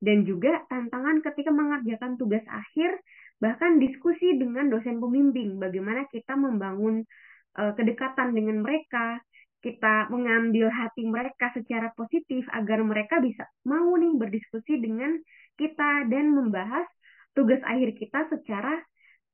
Dan 0.00 0.26
juga 0.28 0.64
tantangan 0.68 1.22
ketika 1.22 1.50
mengerjakan 1.54 2.20
tugas 2.20 2.44
akhir, 2.50 2.98
bahkan 3.40 3.80
diskusi 3.80 4.36
dengan 4.36 4.68
dosen 4.68 5.00
pembimbing, 5.00 5.56
bagaimana 5.56 6.04
kita 6.10 6.34
membangun 6.36 7.06
uh, 7.56 7.72
kedekatan 7.72 8.36
dengan 8.36 8.60
mereka, 8.60 9.22
kita 9.64 10.12
mengambil 10.12 10.68
hati 10.68 11.08
mereka 11.08 11.48
secara 11.56 11.88
positif 11.96 12.44
agar 12.52 12.84
mereka 12.84 13.16
bisa 13.24 13.48
mau 13.64 13.96
nih 13.96 14.12
berdiskusi 14.12 14.76
dengan 14.76 15.16
kita 15.56 16.04
dan 16.12 16.36
membahas 16.36 16.84
tugas 17.32 17.64
akhir 17.64 17.96
kita 17.96 18.28
secara 18.28 18.76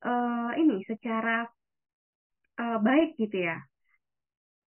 uh, 0.05 0.53
ini 0.57 0.85
secara 0.87 1.47
uh, 2.61 2.79
baik 2.81 3.17
gitu 3.19 3.45
ya. 3.49 3.59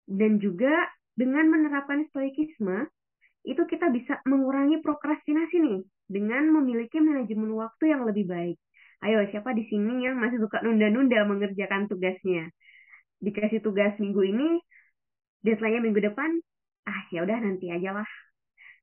Dan 0.06 0.38
juga 0.38 0.86
dengan 1.18 1.50
menerapkan 1.50 2.06
stoikisme 2.12 2.86
itu 3.46 3.62
kita 3.66 3.90
bisa 3.94 4.18
mengurangi 4.26 4.82
prokrastinasi 4.82 5.56
nih 5.62 5.80
dengan 6.06 6.50
memiliki 6.50 6.98
manajemen 7.02 7.54
waktu 7.54 7.94
yang 7.94 8.06
lebih 8.06 8.26
baik. 8.26 8.58
Ayo, 9.02 9.22
siapa 9.30 9.52
di 9.52 9.66
sini 9.68 10.06
yang 10.06 10.18
masih 10.18 10.40
suka 10.40 10.62
nunda-nunda 10.64 11.26
mengerjakan 11.28 11.86
tugasnya? 11.86 12.48
Dikasih 13.22 13.60
tugas 13.62 13.94
minggu 14.02 14.22
ini, 14.24 14.48
deadline-nya 15.46 15.80
minggu 15.86 16.00
depan 16.02 16.30
ah 16.86 17.00
ya 17.14 17.22
udah 17.22 17.38
nanti 17.38 17.70
aja 17.70 17.90
lah 18.02 18.10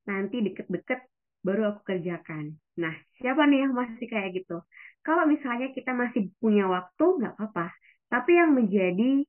nanti 0.07 0.39
deket-deket 0.43 0.99
baru 1.43 1.75
aku 1.75 1.81
kerjakan 1.87 2.55
nah 2.79 2.95
siapa 3.19 3.43
nih 3.47 3.67
yang 3.67 3.73
masih 3.75 4.07
kayak 4.07 4.31
gitu 4.39 4.63
kalau 5.05 5.27
misalnya 5.29 5.69
kita 5.75 5.91
masih 5.91 6.31
punya 6.39 6.65
waktu 6.65 7.05
nggak 7.19 7.33
apa-apa 7.37 7.67
tapi 8.09 8.31
yang 8.39 8.55
menjadi 8.55 9.27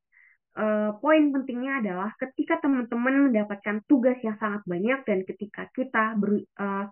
uh, 0.57 0.91
poin 1.03 1.35
pentingnya 1.35 1.83
adalah 1.85 2.11
ketika 2.17 2.63
teman-teman 2.63 3.31
mendapatkan 3.31 3.83
tugas 3.91 4.17
yang 4.23 4.39
sangat 4.39 4.63
banyak 4.65 5.01
dan 5.05 5.19
ketika 5.27 5.69
kita 5.75 6.15
ber, 6.17 6.43
uh, 6.59 6.87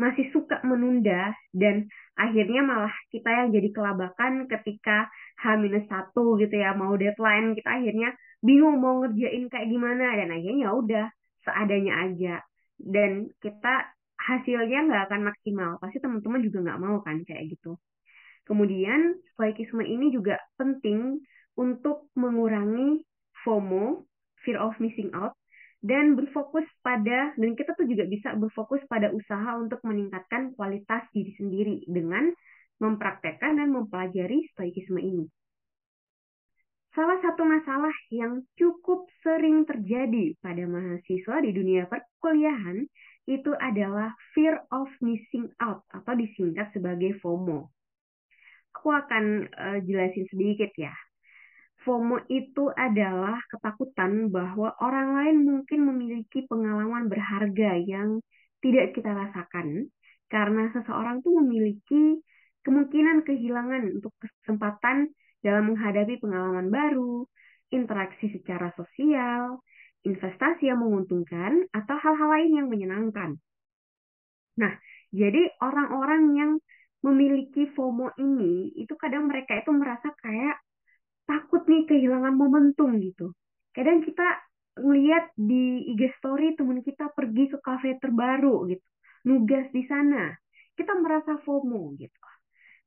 masih 0.00 0.32
suka 0.32 0.64
menunda 0.64 1.36
dan 1.52 1.84
akhirnya 2.16 2.64
malah 2.64 2.94
kita 3.12 3.28
yang 3.28 3.48
jadi 3.52 3.68
kelabakan 3.68 4.48
ketika 4.48 5.12
H-1 5.44 6.16
gitu 6.16 6.54
ya 6.56 6.72
mau 6.72 6.96
deadline 6.96 7.52
kita 7.52 7.68
akhirnya 7.68 8.16
bingung 8.40 8.80
mau 8.80 9.04
ngerjain 9.04 9.52
kayak 9.52 9.68
gimana 9.68 10.16
dan 10.16 10.32
akhirnya 10.32 10.60
ya 10.64 10.70
udah 10.72 11.06
seadanya 11.44 11.94
aja 12.08 12.34
dan 12.80 13.28
kita 13.44 13.92
hasilnya 14.20 14.78
nggak 14.88 15.02
akan 15.08 15.20
maksimal. 15.32 15.70
Pasti 15.80 15.98
teman-teman 16.00 16.40
juga 16.44 16.58
nggak 16.64 16.80
mau 16.80 16.96
kan 17.04 17.16
kayak 17.24 17.56
gitu. 17.56 17.76
Kemudian, 18.50 19.14
stoikisme 19.38 19.86
ini 19.86 20.10
juga 20.10 20.34
penting 20.58 21.22
untuk 21.54 22.10
mengurangi 22.18 22.98
FOMO, 23.46 24.10
fear 24.42 24.58
of 24.58 24.74
missing 24.82 25.14
out, 25.14 25.38
dan 25.86 26.18
berfokus 26.18 26.66
pada, 26.82 27.30
dan 27.38 27.54
kita 27.54 27.78
tuh 27.78 27.86
juga 27.86 28.10
bisa 28.10 28.34
berfokus 28.34 28.82
pada 28.90 29.14
usaha 29.14 29.54
untuk 29.54 29.78
meningkatkan 29.86 30.50
kualitas 30.58 31.06
diri 31.14 31.30
sendiri 31.38 31.86
dengan 31.86 32.34
mempraktekkan 32.82 33.54
dan 33.54 33.70
mempelajari 33.70 34.50
stoikisme 34.50 34.98
ini. 34.98 35.30
Salah 36.90 37.22
satu 37.22 37.46
masalah 37.46 37.94
yang 38.10 38.42
cukup 38.58 39.06
sering 39.22 39.62
terjadi 39.62 40.34
pada 40.42 40.66
mahasiswa 40.66 41.36
di 41.38 41.54
dunia 41.54 41.86
perkuliahan 41.86 42.82
itu 43.30 43.54
adalah 43.62 44.10
fear 44.34 44.58
of 44.74 44.90
missing 44.98 45.46
out 45.62 45.86
atau 45.94 46.18
disingkat 46.18 46.74
sebagai 46.74 47.14
FOMO. 47.22 47.70
Aku 48.70 48.94
akan 48.94 49.50
uh, 49.50 49.78
jelasin 49.82 50.24
sedikit 50.30 50.70
ya. 50.78 50.94
FOMO 51.80 52.28
itu 52.28 52.68
adalah 52.76 53.40
ketakutan 53.48 54.28
bahwa 54.28 54.76
orang 54.84 55.16
lain 55.16 55.36
mungkin 55.48 55.80
memiliki 55.88 56.44
pengalaman 56.44 57.08
berharga 57.08 57.80
yang 57.80 58.20
tidak 58.60 58.92
kita 58.92 59.16
rasakan 59.16 59.88
karena 60.28 60.68
seseorang 60.76 61.24
tuh 61.24 61.40
memiliki 61.40 62.20
kemungkinan 62.60 63.24
kehilangan 63.24 63.96
untuk 63.96 64.12
kesempatan 64.20 65.08
dalam 65.40 65.72
menghadapi 65.72 66.20
pengalaman 66.20 66.68
baru, 66.68 67.24
interaksi 67.72 68.28
secara 68.28 68.68
sosial, 68.76 69.64
investasi 70.04 70.68
yang 70.68 70.84
menguntungkan, 70.84 71.64
atau 71.72 71.96
hal-hal 71.96 72.28
lain 72.28 72.50
yang 72.60 72.68
menyenangkan. 72.68 73.40
Nah, 74.60 74.76
jadi 75.08 75.48
orang-orang 75.64 76.22
yang 76.36 76.52
memiliki 77.00 77.68
FOMO 77.72 78.12
ini, 78.20 78.76
itu 78.76 78.92
kadang 79.00 79.28
mereka 79.28 79.56
itu 79.56 79.72
merasa 79.72 80.12
kayak 80.20 80.60
takut 81.24 81.64
nih 81.64 81.88
kehilangan 81.88 82.34
momentum 82.36 82.96
gitu. 83.00 83.32
Kadang 83.72 84.04
kita 84.04 84.26
ngeliat 84.80 85.32
di 85.36 85.94
IG 85.94 86.12
story 86.20 86.56
teman 86.56 86.84
kita 86.84 87.12
pergi 87.12 87.50
ke 87.52 87.58
kafe 87.60 87.96
terbaru 88.02 88.68
gitu, 88.68 88.86
nugas 89.26 89.68
di 89.72 89.84
sana. 89.88 90.34
Kita 90.76 90.96
merasa 90.96 91.36
FOMO 91.40 91.96
gitu. 91.96 92.20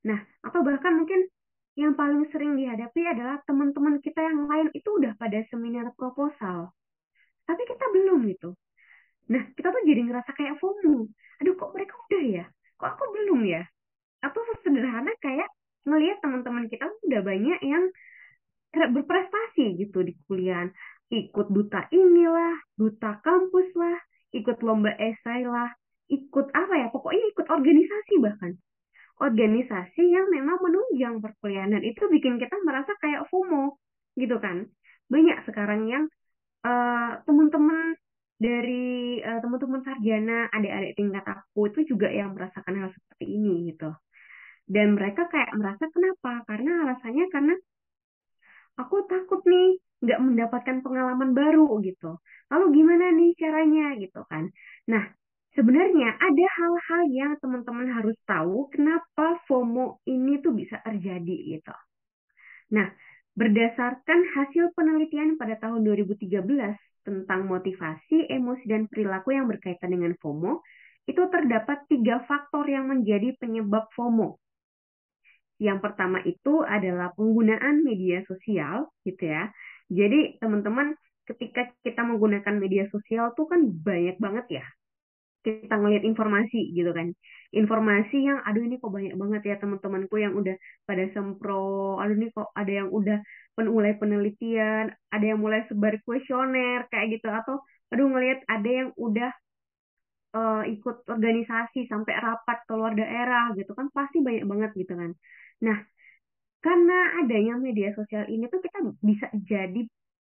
Nah, 0.10 0.20
atau 0.43 0.62
bahkan 0.65 0.93
mungkin 1.00 1.29
yang 1.74 1.98
paling 1.98 2.29
sering 2.29 2.53
dihadapi 2.53 3.01
adalah 3.10 3.41
teman-teman 3.50 3.98
kita 4.03 4.22
yang 4.22 4.46
lain 4.46 4.70
itu 4.77 4.89
udah 4.93 5.17
pada 5.17 5.41
seminar 5.50 5.89
proposal. 5.98 6.70
Tapi 7.50 7.62
kita 7.65 7.86
belum 7.89 8.29
gitu. 8.29 8.53
Nah, 9.32 9.43
kita 9.55 9.72
tuh 9.72 9.84
jadi 9.88 10.01
ngerasa 10.05 10.32
kayak 10.36 10.60
FOMO. 10.60 11.08
Aduh, 11.41 11.53
kok 11.58 11.72
mereka 11.74 11.93
udah 12.10 12.24
ya? 12.24 12.46
Kok 12.77 12.89
aku 12.93 13.03
belum 13.15 13.41
ya? 13.48 13.63
Atau 14.24 14.42
sederhana 14.63 15.12
kayak 15.20 15.51
ngelihat 15.84 16.24
teman-teman 16.24 16.72
kita 16.72 16.88
udah 16.88 17.22
banyak 17.22 17.60
yang 17.62 17.92
berprestasi 18.74 19.77
gitu 19.77 20.01
di 20.01 20.15
kuliah. 20.25 20.72
Ikut 21.12 21.51
duta 21.51 21.86
inilah, 21.94 22.58
duta 22.74 23.22
kampus 23.22 23.70
lah, 23.77 24.00
ikut 24.34 24.58
lomba 24.65 24.96
esai 24.98 25.46
lah, 25.46 25.70
ikut 26.10 26.48
apa 26.56 26.74
ya? 26.80 26.88
Pokoknya 26.89 27.25
ikut 27.36 27.46
organisasi 27.51 28.13
bahkan 28.24 28.58
organisasi 29.22 30.03
yang 30.10 30.27
memang 30.34 30.58
menunjang 30.60 31.22
perkuliahan 31.22 31.80
itu 31.86 32.10
bikin 32.10 32.42
kita 32.42 32.56
merasa 32.65 32.98
kayak 32.98 33.30
FOMO 33.30 33.77
gitu 34.18 34.42
kan 34.42 34.65
banyak 35.08 35.38
sekarang 35.46 35.86
yang 35.86 36.03
uh, 36.65 37.22
teman-teman 37.24 37.94
dari 38.42 39.22
uh, 39.22 39.39
teman-teman 39.39 39.86
sarjana 39.86 40.50
adik-adik 40.50 40.98
tingkat 40.98 41.24
aku 41.24 41.70
itu 41.70 41.96
juga 41.96 42.10
yang 42.10 42.34
merasakan 42.34 42.75
hal 42.82 42.89
dan 44.74 44.98
mereka 44.98 45.30
kayak 45.30 45.53
merasa 45.53 45.86
kenapa 45.94 46.42
karena 46.50 46.72
alasannya 46.81 47.25
karena 47.29 47.53
aku 48.81 49.05
takut 49.05 49.42
nih 49.46 49.77
nggak 50.01 50.20
mendapatkan 50.20 50.77
pengalaman 50.81 51.31
baru 51.38 51.77
gitu 51.86 52.18
lalu 52.50 52.66
gimana 52.81 53.14
nih 53.14 53.31
caranya 53.38 53.86
gitu 54.01 54.25
kan 54.25 54.50
nah 54.90 55.03
Sebenarnya 55.53 56.18
ada 56.18 56.46
hal-hal 56.57 57.01
yang 57.14 57.31
teman-teman 57.38 57.86
harus 57.94 58.18
tahu 58.25 58.74
kenapa 58.74 59.38
FOMO 59.46 60.01
ini 60.09 60.42
tuh 60.42 60.50
bisa 60.50 60.81
terjadi 60.81 61.38
gitu. 61.53 61.75
Nah, 62.74 62.90
berdasarkan 63.38 64.20
hasil 64.33 64.74
penelitian 64.74 65.38
pada 65.38 65.53
tahun 65.62 65.86
2013 65.86 66.42
tentang 67.05 67.46
motivasi, 67.46 68.33
emosi, 68.33 68.66
dan 68.66 68.90
perilaku 68.90 69.38
yang 69.38 69.46
berkaitan 69.46 69.94
dengan 69.94 70.18
FOMO, 70.18 70.66
itu 71.05 71.22
terdapat 71.29 71.86
tiga 71.86 72.25
faktor 72.25 72.66
yang 72.66 72.90
menjadi 72.90 73.38
penyebab 73.38 73.94
FOMO. 73.94 74.42
Yang 75.63 75.79
pertama 75.79 76.19
itu 76.27 76.53
adalah 76.67 77.15
penggunaan 77.15 77.87
media 77.87 78.19
sosial, 78.27 78.91
gitu 79.07 79.23
ya. 79.31 79.47
Jadi 79.87 80.35
teman-teman 80.43 80.91
ketika 81.23 81.71
kita 81.85 82.03
menggunakan 82.03 82.55
media 82.59 82.83
sosial 82.91 83.31
tuh 83.37 83.47
kan 83.47 83.63
banyak 83.63 84.19
banget 84.19 84.45
ya. 84.59 84.65
Kita 85.43 85.75
ngelihat 85.75 86.03
informasi 86.07 86.71
gitu 86.75 86.91
kan. 86.91 87.11
Informasi 87.55 88.17
yang 88.27 88.39
aduh 88.47 88.63
ini 88.63 88.75
kok 88.79 88.91
banyak 88.91 89.15
banget 89.15 89.41
ya 89.49 89.55
teman-temanku 89.61 90.15
yang 90.19 90.33
udah 90.39 90.55
pada 90.87 91.03
sempro 91.15 91.99
aduh 92.01 92.15
ini 92.15 92.27
kok 92.35 92.47
ada 92.55 92.71
yang 92.83 92.89
udah 92.89 93.17
mulai 93.59 93.93
penelitian 94.01 94.89
ada 95.13 95.25
yang 95.29 95.39
mulai 95.43 95.61
sebar 95.67 95.99
kuesioner 96.03 96.87
kayak 96.91 97.19
gitu. 97.19 97.27
Atau 97.31 97.63
aduh 97.91 98.07
ngelihat 98.11 98.39
ada 98.51 98.69
yang 98.79 98.89
udah 98.95 99.29
uh, 100.35 100.63
ikut 100.67 100.95
organisasi 101.07 101.87
sampai 101.91 102.13
rapat 102.19 102.57
keluar 102.67 102.91
daerah 102.95 103.51
gitu 103.59 103.71
kan. 103.77 103.87
Pasti 103.95 104.19
banyak 104.23 104.43
banget 104.47 104.71
gitu 104.79 104.95
kan 104.95 105.11
nah 105.63 105.77
karena 106.63 107.23
adanya 107.23 107.59
media 107.59 107.91
sosial 107.95 108.27
ini 108.27 108.47
tuh 108.51 108.59
kita 108.63 108.79
bisa 109.03 109.27
jadi 109.47 109.81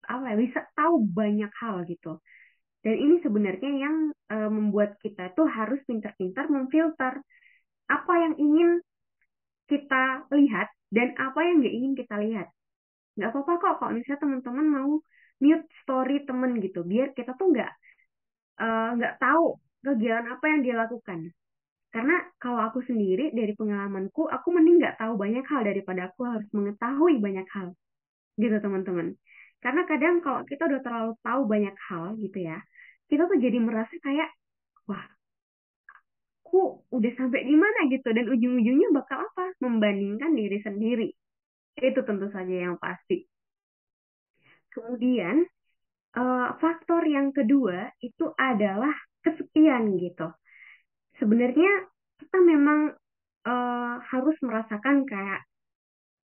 apa 0.07 0.25
ya 0.35 0.37
bisa 0.39 0.61
tahu 0.79 1.03
banyak 1.03 1.51
hal 1.59 1.83
gitu 1.91 2.19
dan 2.87 3.03
ini 3.03 3.19
sebenarnya 3.19 3.71
yang 3.83 3.97
e, 4.31 4.37
membuat 4.47 4.95
kita 5.03 5.35
tuh 5.35 5.51
harus 5.51 5.83
pintar-pintar 5.91 6.47
memfilter 6.47 7.19
apa 7.91 8.13
yang 8.15 8.35
ingin 8.39 8.79
kita 9.67 10.23
lihat 10.31 10.71
dan 10.95 11.11
apa 11.19 11.39
yang 11.43 11.67
nggak 11.67 11.75
ingin 11.75 11.93
kita 11.99 12.15
lihat. 12.23 12.47
Nggak 13.19 13.35
apa-apa 13.35 13.53
kok 13.59 13.75
kalau 13.83 13.91
misalnya 13.91 14.23
teman-teman 14.23 14.67
mau 14.71 14.91
mute 15.43 15.67
story 15.83 16.23
temen 16.23 16.63
gitu, 16.63 16.87
biar 16.87 17.11
kita 17.11 17.35
tuh 17.35 17.51
nggak 17.51 17.71
uh, 18.63 18.89
nggak 18.95 19.15
tahu 19.19 19.59
kegiatan 19.83 20.27
apa 20.31 20.45
yang 20.47 20.61
dia 20.63 20.75
lakukan. 20.79 21.19
Karena 21.97 22.21
kalau 22.37 22.61
aku 22.61 22.85
sendiri 22.85 23.33
dari 23.33 23.57
pengalamanku, 23.57 24.29
aku 24.29 24.53
mending 24.53 24.85
nggak 24.85 25.01
tahu 25.01 25.17
banyak 25.17 25.49
hal 25.49 25.65
daripada 25.65 26.13
aku 26.13 26.29
harus 26.29 26.45
mengetahui 26.53 27.25
banyak 27.25 27.49
hal, 27.57 27.73
gitu 28.37 28.53
teman-teman. 28.61 29.17
Karena 29.65 29.89
kadang 29.89 30.21
kalau 30.21 30.45
kita 30.45 30.69
udah 30.69 30.85
terlalu 30.85 31.13
tahu 31.25 31.41
banyak 31.49 31.73
hal 31.89 32.13
gitu 32.21 32.39
ya, 32.45 32.61
kita 33.09 33.25
tuh 33.25 33.41
jadi 33.41 33.57
merasa 33.65 33.97
kayak 34.05 34.29
wah 34.85 35.09
aku 36.45 36.85
udah 36.93 37.13
sampai 37.17 37.49
di 37.49 37.57
mana 37.57 37.89
gitu. 37.89 38.13
Dan 38.13 38.29
ujung-ujungnya 38.29 38.93
bakal 38.93 39.25
apa? 39.33 39.57
Membandingkan 39.65 40.37
diri 40.37 40.61
sendiri. 40.61 41.09
Itu 41.81 42.05
tentu 42.05 42.29
saja 42.29 42.55
yang 42.61 42.77
pasti. 42.77 43.25
Kemudian 44.69 45.49
uh, 46.13 46.61
faktor 46.61 47.09
yang 47.09 47.33
kedua 47.33 47.89
itu 48.05 48.37
adalah 48.37 48.93
kesepian 49.25 49.97
gitu 49.97 50.29
sebenarnya 51.21 51.89
kita 52.21 52.39
memang 52.41 52.93
uh, 53.47 53.95
harus 54.01 54.37
merasakan 54.43 55.05
kayak 55.05 55.41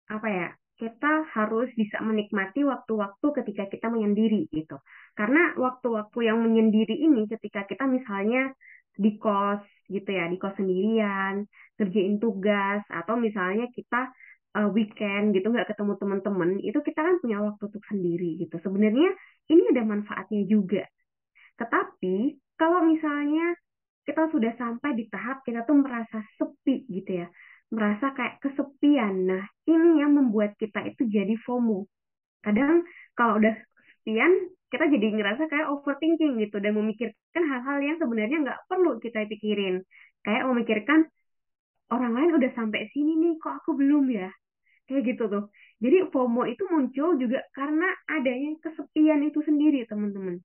apa 0.06 0.28
ya 0.30 0.48
kita 0.76 1.24
harus 1.32 1.72
bisa 1.72 2.04
menikmati 2.04 2.68
waktu-waktu 2.68 3.28
ketika 3.42 3.64
kita 3.72 3.88
menyendiri 3.88 4.52
gitu. 4.52 4.76
Karena 5.16 5.56
waktu-waktu 5.56 6.20
yang 6.28 6.44
menyendiri 6.44 7.00
ini 7.00 7.32
ketika 7.32 7.64
kita 7.64 7.88
misalnya 7.88 8.52
di 8.92 9.16
kos 9.16 9.64
gitu 9.88 10.10
ya, 10.12 10.28
di 10.28 10.36
kos 10.36 10.56
sendirian, 10.60 11.48
kerjain 11.80 12.20
tugas 12.20 12.84
atau 12.92 13.16
misalnya 13.16 13.72
kita 13.72 14.12
uh, 14.60 14.68
weekend 14.76 15.32
gitu 15.32 15.48
nggak 15.48 15.72
ketemu 15.72 15.96
teman-teman, 15.96 16.50
itu 16.60 16.80
kita 16.84 17.00
kan 17.00 17.16
punya 17.24 17.40
waktu 17.40 17.64
untuk 17.72 17.84
sendiri 17.88 18.36
gitu. 18.44 18.56
Sebenarnya 18.60 19.16
ini 19.48 19.64
ada 19.72 19.84
manfaatnya 19.88 20.44
juga. 20.44 20.84
Tetapi 21.56 22.36
kalau 22.60 22.84
misalnya 22.84 23.56
kita 24.06 24.30
sudah 24.30 24.54
sampai 24.56 24.94
di 24.94 25.10
tahap 25.10 25.42
kita 25.42 25.66
tuh 25.66 25.82
merasa 25.82 26.22
sepi 26.38 26.86
gitu 26.88 27.26
ya, 27.26 27.28
merasa 27.74 28.14
kayak 28.14 28.38
kesepian. 28.40 29.26
Nah, 29.26 29.44
ini 29.66 30.00
yang 30.00 30.14
membuat 30.14 30.54
kita 30.62 30.86
itu 30.86 31.10
jadi 31.10 31.34
FOMO. 31.42 31.90
Kadang 32.46 32.86
kalau 33.18 33.42
udah 33.42 33.58
kesepian, 33.58 34.32
kita 34.70 34.86
jadi 34.94 35.08
ngerasa 35.18 35.50
kayak 35.50 35.68
overthinking 35.74 36.38
gitu 36.38 36.62
dan 36.62 36.78
memikirkan 36.78 37.44
hal-hal 37.50 37.78
yang 37.82 37.98
sebenarnya 37.98 38.38
nggak 38.46 38.60
perlu 38.70 39.02
kita 39.02 39.26
pikirin. 39.26 39.82
Kayak 40.22 40.44
memikirkan 40.54 41.10
orang 41.90 42.14
lain 42.14 42.30
udah 42.38 42.52
sampai 42.54 42.86
sini 42.94 43.18
nih, 43.18 43.34
kok 43.42 43.66
aku 43.66 43.74
belum 43.74 44.06
ya? 44.14 44.30
Kayak 44.86 45.02
gitu 45.18 45.24
tuh. 45.26 45.44
Jadi 45.82 45.98
FOMO 46.14 46.46
itu 46.46 46.64
muncul 46.70 47.18
juga 47.18 47.42
karena 47.58 47.90
adanya 48.06 48.54
kesepian 48.62 49.26
itu 49.26 49.42
sendiri, 49.42 49.90
teman-teman. 49.90 50.38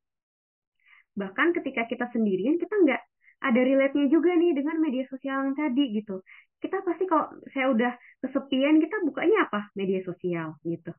Bahkan 1.12 1.49
ketika 1.61 1.85
kita 1.85 2.09
sendirian, 2.16 2.57
kita 2.57 2.73
nggak 2.73 3.03
ada 3.40 3.61
relate-nya 3.61 4.07
juga 4.12 4.37
nih 4.37 4.53
dengan 4.53 4.76
media 4.79 5.05
sosial 5.09 5.48
yang 5.48 5.57
tadi 5.57 5.96
gitu. 5.96 6.20
Kita 6.61 6.85
pasti 6.85 7.09
kalau 7.09 7.33
saya 7.57 7.72
udah 7.72 7.92
kesepian, 8.20 8.76
kita 8.85 8.96
bukanya 9.05 9.48
apa? 9.48 9.72
Media 9.72 10.05
sosial 10.05 10.61
gitu. 10.64 10.92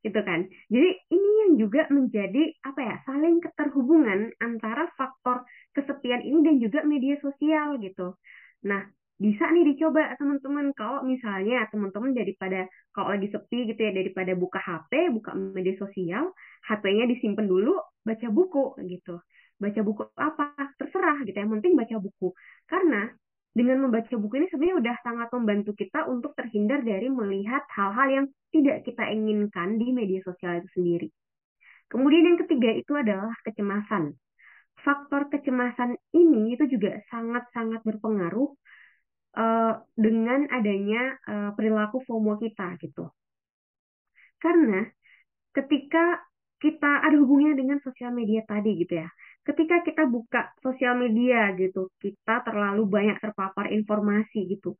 Gitu 0.00 0.20
kan. 0.20 0.48
Jadi 0.72 0.90
ini 1.12 1.30
yang 1.44 1.52
juga 1.60 1.88
menjadi 1.92 2.42
apa 2.64 2.80
ya, 2.80 2.96
saling 3.04 3.40
keterhubungan 3.44 4.32
antara 4.40 4.88
faktor 4.96 5.44
kesepian 5.76 6.24
ini 6.24 6.38
dan 6.44 6.56
juga 6.60 6.80
media 6.88 7.16
sosial 7.20 7.76
gitu. 7.80 8.16
Nah, 8.64 8.84
bisa 9.14 9.46
nih 9.54 9.62
dicoba 9.72 10.10
teman-teman 10.18 10.74
kalau 10.74 11.06
misalnya 11.06 11.70
teman-teman 11.70 12.10
daripada 12.18 12.66
kalau 12.90 13.14
lagi 13.14 13.30
sepi 13.30 13.70
gitu 13.70 13.78
ya 13.78 13.94
daripada 13.94 14.34
buka 14.34 14.58
HP 14.58 15.14
buka 15.14 15.30
media 15.38 15.78
sosial 15.78 16.34
HP-nya 16.66 17.06
disimpan 17.06 17.46
dulu 17.46 17.78
baca 18.02 18.26
buku 18.34 18.74
gitu 18.90 19.22
baca 19.60 19.80
buku 19.80 20.02
apa 20.18 20.44
terserah 20.76 21.22
gitu 21.22 21.36
yang 21.38 21.52
penting 21.58 21.78
baca 21.78 21.96
buku 22.02 22.34
karena 22.66 23.12
dengan 23.54 23.86
membaca 23.86 24.10
buku 24.18 24.34
ini 24.42 24.46
sebenarnya 24.50 24.76
udah 24.82 24.96
sangat 25.06 25.28
membantu 25.30 25.78
kita 25.78 26.10
untuk 26.10 26.34
terhindar 26.34 26.82
dari 26.82 27.06
melihat 27.06 27.62
hal-hal 27.70 28.08
yang 28.10 28.26
tidak 28.50 28.82
kita 28.82 29.06
inginkan 29.14 29.78
di 29.78 29.94
media 29.94 30.18
sosial 30.26 30.58
itu 30.58 30.68
sendiri. 30.74 31.08
Kemudian 31.86 32.34
yang 32.34 32.38
ketiga 32.42 32.74
itu 32.74 32.92
adalah 32.98 33.30
kecemasan. 33.46 34.18
Faktor 34.82 35.30
kecemasan 35.30 35.94
ini 36.10 36.58
itu 36.58 36.66
juga 36.66 36.98
sangat-sangat 37.06 37.86
berpengaruh 37.86 38.50
uh, 39.38 39.74
dengan 39.94 40.50
adanya 40.50 41.14
uh, 41.22 41.50
perilaku 41.54 42.02
FOMO 42.02 42.34
kita 42.42 42.74
gitu. 42.82 43.06
Karena 44.42 44.82
ketika 45.54 46.26
kita 46.58 47.06
ada 47.06 47.14
hubungannya 47.22 47.54
dengan 47.54 47.78
sosial 47.86 48.10
media 48.10 48.42
tadi 48.42 48.82
gitu 48.82 48.98
ya, 48.98 49.08
ketika 49.44 49.76
kita 49.84 50.02
buka 50.08 50.50
sosial 50.64 50.96
media 50.96 51.52
gitu, 51.60 51.92
kita 52.00 52.40
terlalu 52.46 52.82
banyak 52.88 53.16
terpapar 53.20 53.68
informasi 53.70 54.48
gitu. 54.48 54.74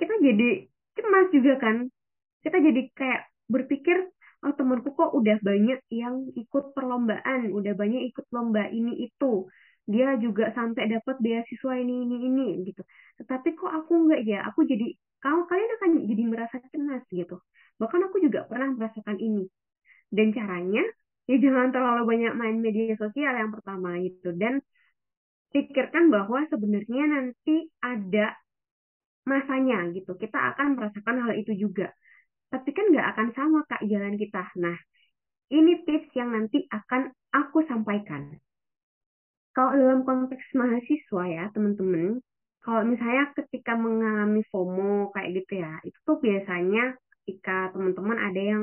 Kita 0.00 0.14
jadi 0.20 0.64
cemas 0.96 1.26
juga 1.30 1.52
kan. 1.60 1.76
Kita 2.40 2.56
jadi 2.56 2.80
kayak 2.96 3.22
berpikir, 3.52 3.96
oh 4.44 4.52
temanku 4.56 4.94
kok 4.96 5.10
udah 5.12 5.36
banyak 5.44 5.80
yang 5.92 6.30
ikut 6.32 6.64
perlombaan, 6.72 7.52
udah 7.52 7.72
banyak 7.76 8.02
ikut 8.10 8.26
lomba 8.32 8.70
ini 8.72 9.06
itu. 9.06 9.48
Dia 9.88 10.16
juga 10.20 10.52
sampai 10.52 10.84
dapat 10.88 11.16
beasiswa 11.24 11.72
ini 11.80 12.04
ini 12.04 12.16
ini 12.28 12.46
gitu. 12.68 12.82
Tetapi 13.20 13.48
kok 13.56 13.72
aku 13.72 13.92
enggak 14.08 14.20
ya? 14.24 14.38
Aku 14.48 14.64
jadi 14.64 14.92
kalau 15.18 15.44
kalian 15.50 15.70
akan 15.80 15.90
jadi 16.06 16.22
merasa 16.28 16.56
cemas 16.72 17.02
gitu. 17.10 17.40
Bahkan 17.80 18.00
aku 18.08 18.16
juga 18.24 18.46
pernah 18.48 18.72
merasakan 18.72 19.18
ini. 19.20 19.44
Dan 20.08 20.32
caranya 20.32 20.84
ya 21.28 21.36
jangan 21.44 21.68
terlalu 21.74 22.02
banyak 22.08 22.32
main 22.40 22.56
media 22.64 22.96
sosial 22.96 23.32
yang 23.36 23.50
pertama 23.54 24.00
itu 24.00 24.28
dan 24.40 24.64
pikirkan 25.52 26.12
bahwa 26.12 26.44
sebenarnya 26.48 27.04
nanti 27.08 27.68
ada 27.80 28.36
masanya 29.28 29.92
gitu. 29.92 30.16
Kita 30.16 30.38
akan 30.52 30.76
merasakan 30.76 31.16
hal 31.24 31.32
itu 31.36 31.52
juga. 31.68 31.92
Tapi 32.48 32.68
kan 32.72 32.88
nggak 32.88 33.08
akan 33.12 33.28
sama 33.36 33.58
kak 33.68 33.84
jalan 33.84 34.16
kita. 34.16 34.42
Nah 34.56 34.76
ini 35.52 35.84
tips 35.84 36.12
yang 36.16 36.32
nanti 36.32 36.64
akan 36.68 37.12
aku 37.32 37.64
sampaikan. 37.68 38.40
Kalau 39.52 39.72
dalam 39.76 40.00
konteks 40.08 40.54
mahasiswa 40.56 41.22
ya 41.28 41.44
teman-teman 41.52 42.24
kalau 42.62 42.84
misalnya 42.84 43.32
ketika 43.32 43.72
mengalami 43.74 44.44
FOMO 44.52 45.08
kayak 45.16 45.40
gitu 45.40 45.64
ya 45.64 45.80
itu 45.88 45.98
tuh 46.04 46.20
biasanya 46.20 46.94
ketika 47.24 47.72
teman-teman 47.72 48.18
ada 48.20 48.38
yang 48.40 48.62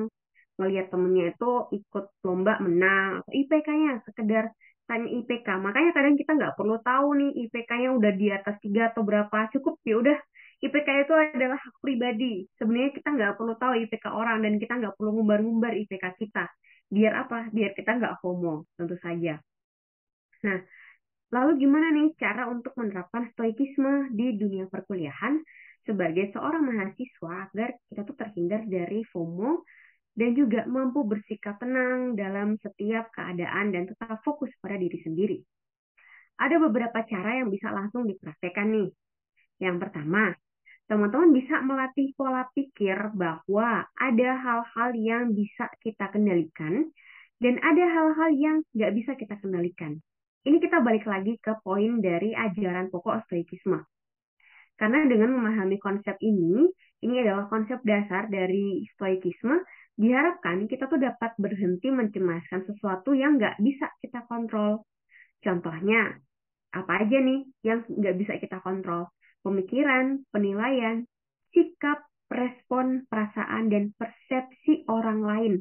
ngelihat 0.56 0.88
temennya 0.92 1.36
itu 1.36 1.52
ikut 1.76 2.06
lomba 2.24 2.60
menang 2.64 3.24
atau 3.24 3.32
IPK-nya 3.32 4.04
sekedar 4.08 4.52
tanya 4.86 5.10
IPK 5.10 5.48
makanya 5.60 5.92
kadang 5.98 6.16
kita 6.16 6.32
nggak 6.38 6.56
perlu 6.56 6.78
tahu 6.86 7.08
nih 7.18 7.32
IPK-nya 7.50 7.90
udah 7.98 8.12
di 8.14 8.28
atas 8.32 8.56
tiga 8.62 8.94
atau 8.94 9.02
berapa. 9.02 9.50
Cukup 9.52 9.82
ya 9.84 9.98
udah 10.00 10.18
IPK 10.64 10.90
itu 11.10 11.14
adalah 11.14 11.60
hak 11.60 11.76
pribadi. 11.84 12.48
Sebenarnya 12.56 12.92
kita 12.96 13.10
nggak 13.12 13.34
perlu 13.36 13.54
tahu 13.60 13.74
IPK 13.86 14.06
orang 14.14 14.38
dan 14.46 14.54
kita 14.62 14.74
nggak 14.80 14.94
perlu 14.96 15.12
ngumbar-ngumbar 15.20 15.74
IPK 15.76 16.06
kita. 16.22 16.46
Biar 16.88 17.14
apa? 17.28 17.50
Biar 17.52 17.72
kita 17.76 17.92
nggak 17.98 18.14
FOMO 18.22 18.70
tentu 18.78 18.96
saja. 19.02 19.42
Nah 20.46 20.60
lalu 21.34 21.52
gimana 21.68 21.92
nih 21.92 22.16
cara 22.16 22.48
untuk 22.48 22.72
menerapkan 22.80 23.28
stoikisme 23.34 24.14
di 24.14 24.38
dunia 24.38 24.70
perkuliahan? 24.70 25.42
Sebagai 25.86 26.34
seorang 26.34 26.66
mahasiswa 26.66 27.50
agar 27.54 27.78
kita 27.90 28.02
tuh 28.06 28.18
terhindar 28.18 28.66
dari 28.66 29.06
FOMO 29.06 29.62
dan 30.16 30.32
juga 30.32 30.64
mampu 30.64 31.04
bersikap 31.04 31.60
tenang 31.60 32.16
dalam 32.16 32.56
setiap 32.64 33.12
keadaan 33.12 33.76
dan 33.76 33.84
tetap 33.86 34.24
fokus 34.24 34.50
pada 34.64 34.80
diri 34.80 35.00
sendiri. 35.04 35.38
Ada 36.40 36.60
beberapa 36.60 37.04
cara 37.04 37.44
yang 37.44 37.52
bisa 37.52 37.72
langsung 37.72 38.08
dipraktekkan 38.08 38.68
nih. 38.72 38.90
Yang 39.60 39.88
pertama, 39.88 40.36
teman-teman 40.88 41.32
bisa 41.36 41.60
melatih 41.64 42.16
pola 42.16 42.48
pikir 42.56 43.12
bahwa 43.16 43.88
ada 43.96 44.30
hal-hal 44.40 44.90
yang 44.96 45.24
bisa 45.36 45.68
kita 45.84 46.12
kendalikan 46.12 46.92
dan 47.40 47.60
ada 47.60 47.84
hal-hal 47.84 48.30
yang 48.36 48.58
nggak 48.72 48.92
bisa 48.96 49.12
kita 49.20 49.36
kendalikan. 49.40 50.00
Ini 50.46 50.62
kita 50.62 50.80
balik 50.80 51.10
lagi 51.10 51.36
ke 51.42 51.58
poin 51.66 52.00
dari 52.00 52.32
ajaran 52.32 52.88
pokok 52.94 53.28
stoikisme. 53.28 53.84
Karena 54.76 55.08
dengan 55.08 55.40
memahami 55.40 55.80
konsep 55.80 56.20
ini, 56.20 56.68
ini 57.02 57.16
adalah 57.24 57.48
konsep 57.48 57.80
dasar 57.82 58.28
dari 58.28 58.84
stoikisme 58.94 59.56
Diharapkan 59.96 60.68
kita 60.68 60.92
tuh 60.92 61.00
dapat 61.00 61.32
berhenti 61.40 61.88
mencemaskan 61.88 62.68
sesuatu 62.68 63.16
yang 63.16 63.40
nggak 63.40 63.64
bisa 63.64 63.88
kita 64.04 64.28
kontrol. 64.28 64.84
Contohnya, 65.40 66.20
apa 66.76 67.08
aja 67.08 67.18
nih 67.24 67.48
yang 67.64 67.88
nggak 67.88 68.16
bisa 68.20 68.34
kita 68.36 68.60
kontrol? 68.60 69.08
Pemikiran, 69.40 70.28
penilaian, 70.36 71.08
sikap, 71.56 72.04
respon, 72.28 73.08
perasaan, 73.08 73.72
dan 73.72 73.96
persepsi 73.96 74.84
orang 74.92 75.24
lain. 75.24 75.54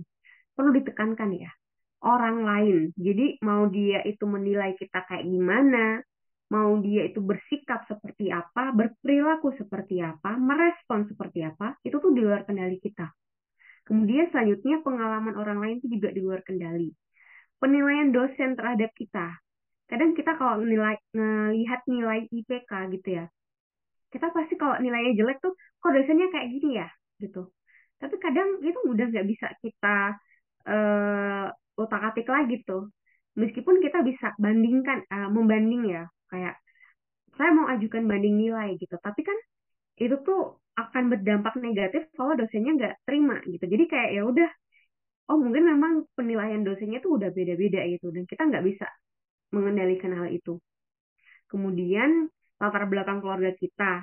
Perlu 0.59 0.83
ditekankan 0.83 1.31
ya, 1.39 1.51
orang 2.03 2.43
lain. 2.43 2.77
Jadi 2.99 3.39
mau 3.47 3.71
dia 3.71 4.03
itu 4.03 4.27
menilai 4.27 4.75
kita 4.75 5.07
kayak 5.07 5.31
gimana, 5.31 6.03
mau 6.51 6.75
dia 6.83 7.07
itu 7.07 7.23
bersikap 7.23 7.87
seperti 7.87 8.35
apa, 8.35 8.75
berperilaku 8.75 9.55
seperti 9.55 10.03
apa, 10.03 10.35
merespon 10.35 11.07
seperti 11.07 11.47
apa, 11.47 11.79
itu 11.87 11.97
tuh 12.03 12.11
di 12.11 12.21
luar 12.23 12.43
kendali 12.43 12.83
kita. 12.83 13.15
Kemudian 13.85 14.33
selanjutnya 14.33 14.81
pengalaman 14.81 15.35
orang 15.37 15.59
lain 15.61 15.77
itu 15.81 16.01
juga 16.01 16.09
di 16.13 16.21
luar 16.25 16.41
kendali. 16.41 16.89
Penilaian 17.61 18.09
dosen 18.13 18.57
terhadap 18.57 18.91
kita. 18.97 19.37
Kadang 19.85 20.17
kita 20.17 20.37
kalau 20.41 20.65
nilai 20.65 20.97
ngelihat 21.13 21.81
nilai 21.85 22.25
IPK 22.33 22.71
gitu 22.97 23.09
ya. 23.21 23.25
Kita 24.09 24.33
pasti 24.33 24.57
kalau 24.57 24.81
nilainya 24.81 25.13
jelek 25.21 25.39
tuh 25.45 25.53
kok 25.81 25.93
dosennya 25.93 26.33
kayak 26.33 26.49
gini 26.49 26.81
ya 26.81 26.89
gitu. 27.21 27.53
Tapi 28.01 28.17
kadang 28.21 28.61
itu 28.65 28.79
udah 28.89 29.07
nggak 29.13 29.27
bisa 29.29 29.47
kita 29.61 30.17
uh, 30.69 31.47
otak-atik 31.77 32.27
lagi 32.29 32.65
tuh. 32.65 32.89
Meskipun 33.35 33.83
kita 33.83 34.01
bisa 34.07 34.31
bandingkan, 34.39 35.03
uh, 35.11 35.27
membanding 35.27 35.91
ya, 35.91 36.07
kayak 36.31 36.55
saya 37.35 37.51
mau 37.51 37.67
ajukan 37.67 38.07
banding 38.07 38.39
nilai 38.39 38.79
gitu, 38.79 38.95
tapi 39.03 39.27
kan 39.27 39.35
itu 39.99 40.15
tuh 40.23 40.63
akan 40.75 41.03
berdampak 41.13 41.55
negatif 41.63 42.11
kalau 42.19 42.35
dosennya 42.35 42.73
nggak 42.75 42.95
terima 43.07 43.39
gitu. 43.47 43.65
Jadi 43.65 43.85
kayak 43.87 44.11
ya 44.15 44.23
udah, 44.27 44.51
oh 45.31 45.39
mungkin 45.39 45.65
memang 45.71 45.93
penilaian 46.19 46.63
dosennya 46.67 46.99
tuh 46.99 47.19
udah 47.19 47.31
beda-beda 47.31 47.81
gitu 47.87 48.11
dan 48.11 48.25
kita 48.27 48.43
nggak 48.51 48.65
bisa 48.67 48.87
mengendalikan 49.55 50.13
hal 50.19 50.29
itu. 50.31 50.59
Kemudian 51.47 52.27
latar 52.59 52.91
belakang 52.91 53.23
keluarga 53.23 53.55
kita, 53.55 54.03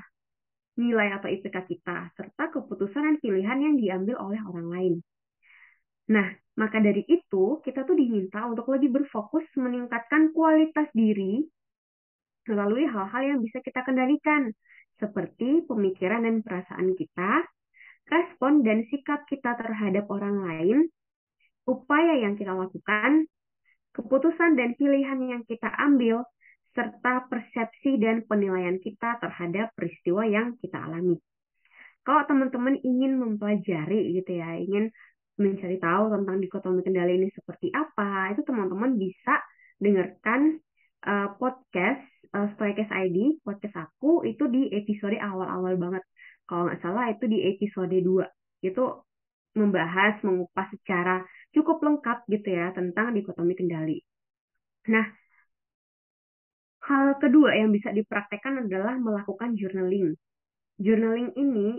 nilai 0.80 1.12
atau 1.20 1.28
IPK 1.28 1.58
kita, 1.68 2.16
serta 2.16 2.44
keputusan 2.56 3.04
dan 3.04 3.16
pilihan 3.20 3.60
yang 3.60 3.76
diambil 3.76 4.16
oleh 4.24 4.40
orang 4.40 4.68
lain. 4.72 4.94
Nah, 6.12 6.28
maka 6.56 6.80
dari 6.80 7.04
itu 7.08 7.60
kita 7.64 7.84
tuh 7.88 7.96
diminta 7.96 8.48
untuk 8.48 8.68
lebih 8.72 8.92
berfokus 8.92 9.48
meningkatkan 9.60 10.32
kualitas 10.36 10.88
diri 10.96 11.44
melalui 12.48 12.88
hal-hal 12.90 13.22
yang 13.36 13.40
bisa 13.40 13.62
kita 13.62 13.86
kendalikan, 13.86 14.52
seperti 15.02 15.66
pemikiran 15.66 16.22
dan 16.22 16.46
perasaan 16.46 16.94
kita, 16.94 17.42
respon 18.06 18.62
dan 18.62 18.86
sikap 18.94 19.26
kita 19.26 19.58
terhadap 19.58 20.06
orang 20.14 20.46
lain, 20.46 20.78
upaya 21.66 22.22
yang 22.22 22.38
kita 22.38 22.54
lakukan, 22.54 23.26
keputusan 23.98 24.54
dan 24.54 24.78
pilihan 24.78 25.18
yang 25.26 25.42
kita 25.50 25.68
ambil, 25.82 26.22
serta 26.72 27.28
persepsi 27.28 28.00
dan 28.00 28.24
penilaian 28.24 28.80
kita 28.80 29.20
terhadap 29.20 29.76
peristiwa 29.76 30.24
yang 30.24 30.56
kita 30.56 30.80
alami. 30.80 31.20
Kalau 32.02 32.24
teman-teman 32.26 32.80
ingin 32.82 33.20
mempelajari 33.20 34.16
gitu 34.16 34.40
ya, 34.40 34.56
ingin 34.56 34.90
mencari 35.36 35.78
tahu 35.82 36.14
tentang 36.16 36.38
dikotomi 36.40 36.82
kendali 36.86 37.20
ini 37.20 37.28
seperti 37.34 37.74
apa, 37.74 38.32
itu 38.32 38.42
teman-teman 38.48 38.96
bisa 38.96 39.42
dengarkan 39.82 40.62
uh, 41.06 41.34
podcast 41.36 42.02
uh, 42.36 42.48
Stoikes 42.56 42.92
ID, 42.92 43.42
podcast 43.46 43.76
aku 43.86 44.24
itu 44.28 44.44
di 44.48 44.72
episode 44.74 45.18
awal-awal 45.20 45.74
banget. 45.78 46.04
Kalau 46.48 46.68
nggak 46.68 46.82
salah 46.84 47.06
itu 47.14 47.26
di 47.28 47.40
episode 47.52 47.96
2. 47.96 48.26
Itu 48.68 48.84
membahas, 49.56 50.24
mengupas 50.24 50.68
secara 50.76 51.24
cukup 51.52 51.84
lengkap 51.84 52.18
gitu 52.32 52.48
ya 52.56 52.72
tentang 52.72 53.12
dikotomi 53.16 53.54
kendali. 53.60 54.00
Nah, 54.88 55.06
Hal 56.82 57.22
kedua 57.22 57.54
yang 57.54 57.70
bisa 57.70 57.94
dipraktekkan 57.94 58.66
adalah 58.66 58.98
melakukan 58.98 59.54
journaling. 59.54 60.18
Journaling 60.82 61.30
ini 61.38 61.78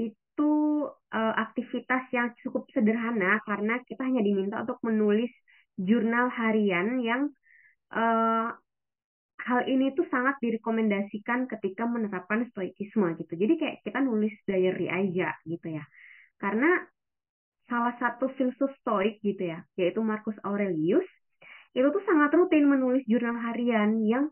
itu 0.00 0.52
uh, 0.88 1.34
aktivitas 1.36 2.08
yang 2.16 2.32
cukup 2.40 2.64
sederhana 2.72 3.44
karena 3.44 3.76
kita 3.84 4.00
hanya 4.08 4.24
diminta 4.24 4.64
untuk 4.64 4.80
menulis 4.80 5.28
jurnal 5.76 6.32
harian 6.32 6.96
yang 7.04 7.22
uh, 7.92 8.56
hal 9.42 9.66
ini 9.66 9.90
tuh 9.98 10.06
sangat 10.06 10.38
direkomendasikan 10.38 11.50
ketika 11.50 11.82
menerapkan 11.84 12.46
stoikisme 12.54 13.18
gitu. 13.18 13.32
Jadi 13.34 13.54
kayak 13.58 13.76
kita 13.82 13.98
nulis 13.98 14.34
diary 14.46 14.86
aja 14.86 15.34
gitu 15.42 15.66
ya. 15.74 15.84
Karena 16.38 16.82
salah 17.66 17.94
satu 17.98 18.30
filsuf 18.38 18.70
stoik 18.82 19.18
gitu 19.22 19.50
ya, 19.50 19.62
yaitu 19.78 19.98
Marcus 20.02 20.36
Aurelius, 20.46 21.06
itu 21.72 21.88
tuh 21.88 22.02
sangat 22.04 22.30
rutin 22.36 22.68
menulis 22.68 23.02
jurnal 23.08 23.38
harian 23.40 24.02
yang 24.04 24.28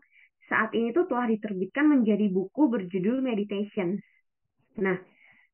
saat 0.47 0.71
ini 0.75 0.91
tuh 0.91 1.07
telah 1.07 1.25
diterbitkan 1.31 1.87
menjadi 1.87 2.27
buku 2.27 2.69
berjudul 2.69 3.23
Meditations. 3.23 4.03
Nah, 4.77 4.99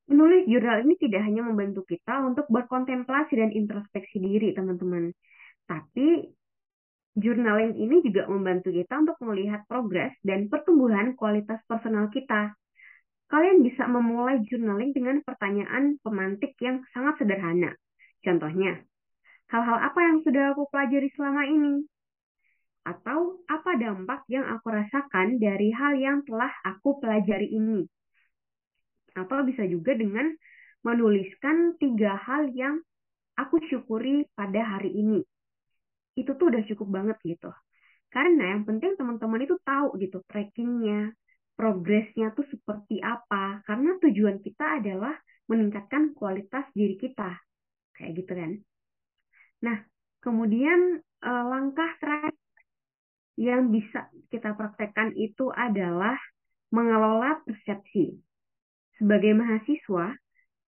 menulis 0.10 0.50
jurnal 0.50 0.84
ini 0.84 0.98
tidak 1.00 1.22
hanya 1.24 1.46
membantu 1.46 1.86
kita 1.86 2.22
untuk 2.26 2.50
berkontemplasi 2.50 3.38
dan 3.38 3.54
introspeksi 3.54 4.18
diri, 4.20 4.52
teman-teman. 4.58 5.14
Tapi 5.68 6.37
Journaling 7.18 7.74
ini 7.82 8.06
juga 8.06 8.30
membantu 8.30 8.70
kita 8.70 8.94
untuk 9.02 9.18
melihat 9.26 9.66
progres 9.66 10.14
dan 10.22 10.46
pertumbuhan 10.54 11.18
kualitas 11.18 11.58
personal 11.66 12.14
kita. 12.14 12.54
Kalian 13.34 13.66
bisa 13.66 13.90
memulai 13.90 14.38
journaling 14.46 14.94
dengan 14.94 15.26
pertanyaan 15.26 15.98
pemantik 16.06 16.54
yang 16.62 16.86
sangat 16.94 17.18
sederhana. 17.18 17.74
Contohnya, 18.22 18.86
hal-hal 19.50 19.78
apa 19.82 19.98
yang 19.98 20.22
sudah 20.22 20.54
aku 20.54 20.70
pelajari 20.70 21.10
selama 21.18 21.44
ini? 21.50 21.90
Atau 22.86 23.42
apa 23.50 23.74
dampak 23.82 24.22
yang 24.30 24.46
aku 24.46 24.78
rasakan 24.78 25.42
dari 25.42 25.74
hal 25.74 25.98
yang 25.98 26.22
telah 26.22 26.54
aku 26.70 27.02
pelajari 27.02 27.50
ini? 27.50 27.82
Atau 29.18 29.42
bisa 29.42 29.66
juga 29.66 29.98
dengan 29.98 30.38
menuliskan 30.86 31.82
tiga 31.82 32.14
hal 32.14 32.54
yang 32.54 32.78
aku 33.42 33.58
syukuri 33.66 34.30
pada 34.38 34.78
hari 34.78 34.94
ini 34.94 35.26
itu 36.18 36.34
tuh 36.34 36.50
udah 36.50 36.64
cukup 36.66 36.88
banget 36.90 37.18
gitu. 37.22 37.54
Karena 38.10 38.58
yang 38.58 38.66
penting 38.66 38.98
teman-teman 38.98 39.46
itu 39.46 39.56
tahu 39.62 39.94
gitu 40.02 40.26
trackingnya, 40.26 41.14
progresnya 41.54 42.34
tuh 42.34 42.50
seperti 42.50 42.98
apa. 43.06 43.62
Karena 43.62 43.94
tujuan 44.02 44.42
kita 44.42 44.82
adalah 44.82 45.14
meningkatkan 45.46 46.18
kualitas 46.18 46.66
diri 46.74 46.98
kita. 46.98 47.38
Kayak 47.94 48.12
gitu 48.26 48.32
kan. 48.34 48.52
Nah, 49.64 49.78
kemudian 50.26 50.98
eh, 51.02 51.44
langkah 51.46 51.94
terakhir 52.02 52.34
yang 53.38 53.70
bisa 53.70 54.10
kita 54.34 54.58
praktekkan 54.58 55.14
itu 55.14 55.54
adalah 55.54 56.18
mengelola 56.74 57.38
persepsi. 57.46 58.18
Sebagai 58.98 59.38
mahasiswa, 59.38 60.18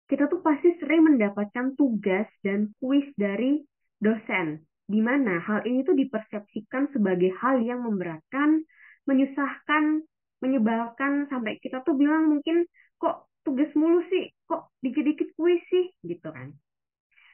kita 0.06 0.30
tuh 0.30 0.46
pasti 0.46 0.78
sering 0.78 1.10
mendapatkan 1.10 1.74
tugas 1.74 2.30
dan 2.46 2.70
kuis 2.78 3.10
dari 3.18 3.66
dosen 3.98 4.62
di 4.86 5.00
mana 5.00 5.38
hal 5.42 5.64
ini 5.64 5.86
tuh 5.86 5.94
dipersepsikan 5.94 6.90
sebagai 6.92 7.32
hal 7.38 7.62
yang 7.62 7.82
memberatkan, 7.86 8.62
menyusahkan, 9.06 10.02
menyebalkan 10.42 11.30
sampai 11.30 11.58
kita 11.62 11.80
tuh 11.86 11.94
bilang 11.94 12.28
mungkin 12.28 12.66
kok 12.98 13.30
tugas 13.46 13.70
mulu 13.78 14.02
sih, 14.10 14.30
kok 14.46 14.74
dikit-dikit 14.82 15.34
kuis 15.38 15.62
sih, 15.70 15.90
gitu 16.06 16.28
kan. 16.30 16.54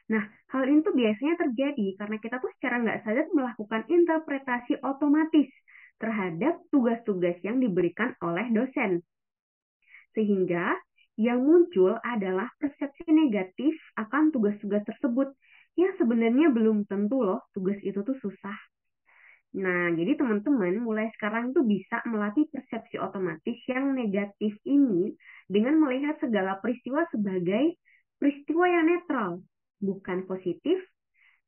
Nah, 0.09 0.25
hal 0.49 0.65
ini 0.65 0.81
tuh 0.81 0.97
biasanya 0.97 1.37
terjadi 1.37 1.87
karena 2.01 2.17
kita 2.17 2.41
tuh 2.41 2.49
secara 2.57 2.81
nggak 2.81 2.99
sadar 3.05 3.25
melakukan 3.29 3.81
interpretasi 3.85 4.81
otomatis 4.81 5.49
terhadap 6.01 6.57
tugas-tugas 6.73 7.37
yang 7.45 7.61
diberikan 7.61 8.17
oleh 8.25 8.49
dosen. 8.49 9.05
Sehingga 10.17 10.73
yang 11.19 11.45
muncul 11.45 11.99
adalah 12.01 12.49
persepsi 12.57 13.05
negatif 13.11 13.75
akan 13.99 14.33
tugas-tugas 14.33 14.81
tersebut 14.87 15.29
ya 15.79 15.95
sebenarnya 15.95 16.51
belum 16.51 16.83
tentu 16.91 17.23
loh 17.23 17.39
tugas 17.55 17.79
itu 17.79 18.03
tuh 18.03 18.17
susah. 18.19 18.57
Nah, 19.49 19.89
jadi 19.97 20.13
teman-teman 20.13 20.77
mulai 20.77 21.09
sekarang 21.17 21.55
tuh 21.57 21.65
bisa 21.65 22.05
melatih 22.05 22.45
persepsi 22.53 23.01
otomatis 23.01 23.57
yang 23.65 23.97
negatif 23.97 24.53
ini 24.67 25.15
dengan 25.49 25.81
melihat 25.81 26.21
segala 26.21 26.61
peristiwa 26.61 27.01
sebagai 27.09 27.79
peristiwa 28.21 28.69
yang 28.69 28.85
netral, 28.85 29.41
bukan 29.81 30.29
positif, 30.29 30.77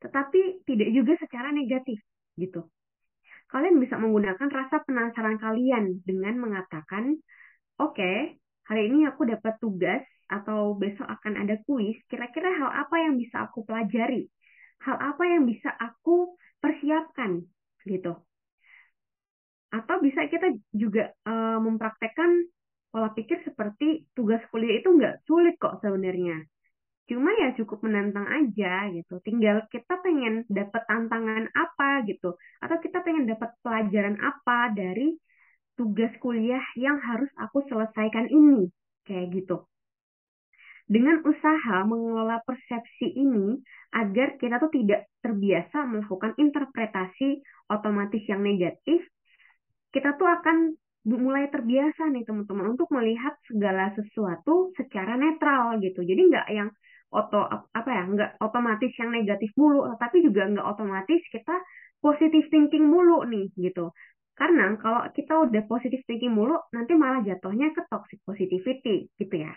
tetapi 0.01 0.65
tidak 0.65 0.89
juga 0.89 1.13
secara 1.21 1.53
negatif, 1.53 2.01
gitu. 2.41 2.65
Kalian 3.53 3.77
bisa 3.77 4.01
menggunakan 4.01 4.49
rasa 4.49 4.81
penasaran 4.81 5.37
kalian 5.37 6.01
dengan 6.01 6.41
mengatakan, 6.41 7.21
oke, 7.77 7.93
okay, 7.93 8.40
hari 8.69 8.89
ini 8.89 9.09
aku 9.09 9.25
dapat 9.25 9.57
tugas 9.57 10.03
atau 10.31 10.77
besok 10.79 11.05
akan 11.05 11.43
ada 11.43 11.59
kuis, 11.67 11.99
kira-kira 12.07 12.49
hal 12.55 12.71
apa 12.87 12.95
yang 13.03 13.19
bisa 13.19 13.43
aku 13.45 13.67
pelajari? 13.67 14.31
Hal 14.81 14.97
apa 14.97 15.23
yang 15.27 15.43
bisa 15.45 15.69
aku 15.75 16.33
persiapkan 16.63 17.43
gitu. 17.85 18.15
Atau 19.71 20.03
bisa 20.03 20.27
kita 20.27 20.51
juga 20.71 21.11
uh, 21.27 21.59
mempraktekkan 21.59 22.47
pola 22.91 23.11
pikir 23.15 23.39
seperti 23.47 24.03
tugas 24.11 24.43
kuliah 24.51 24.83
itu 24.83 24.91
nggak 24.91 25.23
sulit 25.23 25.55
kok 25.59 25.79
sebenarnya. 25.79 26.43
Cuma 27.07 27.31
ya 27.35 27.51
cukup 27.55 27.83
menantang 27.83 28.27
aja 28.27 28.87
gitu. 28.91 29.19
Tinggal 29.23 29.67
kita 29.67 29.99
pengen 29.99 30.47
dapat 30.47 30.83
tantangan 30.87 31.47
apa 31.51 32.07
gitu. 32.07 32.35
Atau 32.63 32.77
kita 32.79 33.03
pengen 33.03 33.27
dapat 33.27 33.51
pelajaran 33.63 34.15
apa 34.19 34.71
dari 34.71 35.15
tugas 35.81 36.13
kuliah 36.21 36.61
yang 36.77 37.01
harus 37.01 37.33
aku 37.41 37.65
selesaikan 37.65 38.29
ini. 38.29 38.69
Kayak 39.01 39.41
gitu 39.41 39.65
dengan 40.91 41.23
usaha 41.23 41.87
mengelola 41.87 42.43
persepsi 42.43 43.15
ini 43.15 43.55
agar 43.95 44.35
kita 44.35 44.59
tuh 44.59 44.75
tidak 44.75 45.07
terbiasa 45.23 45.87
melakukan 45.87 46.35
interpretasi 46.35 47.39
otomatis 47.71 48.19
yang 48.27 48.43
negatif, 48.43 48.99
kita 49.95 50.19
tuh 50.19 50.27
akan 50.27 50.75
mulai 51.07 51.47
terbiasa 51.47 52.11
nih 52.11 52.27
teman-teman 52.27 52.75
untuk 52.75 52.91
melihat 52.91 53.33
segala 53.47 53.95
sesuatu 53.95 54.75
secara 54.75 55.15
netral 55.15 55.79
gitu. 55.79 56.03
Jadi 56.03 56.21
nggak 56.27 56.47
yang 56.51 56.69
oto 57.11 57.39
apa 57.71 57.89
ya 57.89 58.03
nggak 58.11 58.31
otomatis 58.43 58.91
yang 58.99 59.15
negatif 59.15 59.51
mulu, 59.55 59.95
tapi 59.95 60.27
juga 60.27 60.43
nggak 60.51 60.67
otomatis 60.75 61.23
kita 61.31 61.55
positive 62.03 62.51
thinking 62.51 62.83
mulu 62.83 63.23
nih 63.31 63.47
gitu. 63.55 63.95
Karena 64.41 64.73
kalau 64.81 65.05
kita 65.13 65.37
udah 65.45 65.61
positive 65.69 66.01
thinking 66.09 66.33
mulu, 66.33 66.57
nanti 66.73 66.97
malah 66.97 67.21
jatuhnya 67.21 67.77
ke 67.77 67.85
toxic 67.85 68.17
positivity 68.25 69.05
gitu 69.21 69.35
ya. 69.37 69.53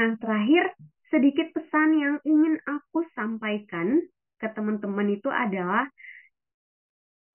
Nah, 0.00 0.16
terakhir, 0.16 0.72
sedikit 1.12 1.52
pesan 1.52 2.00
yang 2.00 2.16
ingin 2.24 2.56
aku 2.64 3.04
sampaikan 3.12 4.00
ke 4.40 4.48
teman-teman 4.56 5.12
itu 5.12 5.28
adalah 5.28 5.84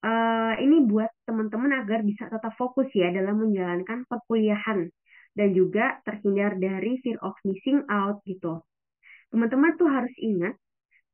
uh, 0.01 0.57
ini 0.57 0.89
buat 0.89 1.13
teman-teman 1.29 1.85
agar 1.85 2.01
bisa 2.01 2.25
tetap 2.25 2.57
fokus 2.57 2.89
ya 2.97 3.13
dalam 3.13 3.37
menjalankan 3.37 4.09
perkuliahan 4.09 4.89
dan 5.37 5.49
juga 5.53 6.01
terhindar 6.01 6.57
dari 6.57 6.97
fear 7.05 7.21
of 7.21 7.37
missing 7.45 7.85
out 7.93 8.25
gitu. 8.25 8.65
Teman-teman 9.29 9.77
tuh 9.77 9.85
harus 9.85 10.17
ingat 10.17 10.57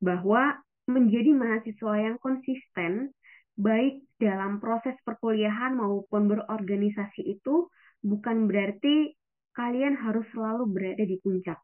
bahwa 0.00 0.56
menjadi 0.88 1.28
mahasiswa 1.36 1.94
yang 2.00 2.16
konsisten 2.24 3.12
baik 3.56 4.04
dalam 4.20 4.60
proses 4.60 4.96
perkuliahan 5.04 5.76
maupun 5.76 6.28
berorganisasi 6.28 7.24
itu 7.24 7.68
bukan 8.04 8.48
berarti 8.48 9.16
kalian 9.56 9.96
harus 9.96 10.28
selalu 10.36 10.68
berada 10.68 11.04
di 11.04 11.16
puncak. 11.20 11.56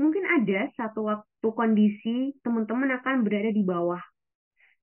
Mungkin 0.00 0.24
ada 0.24 0.72
satu 0.78 1.10
waktu 1.10 1.48
kondisi 1.52 2.32
teman-teman 2.40 2.96
akan 3.02 3.26
berada 3.26 3.50
di 3.52 3.62
bawah 3.66 4.00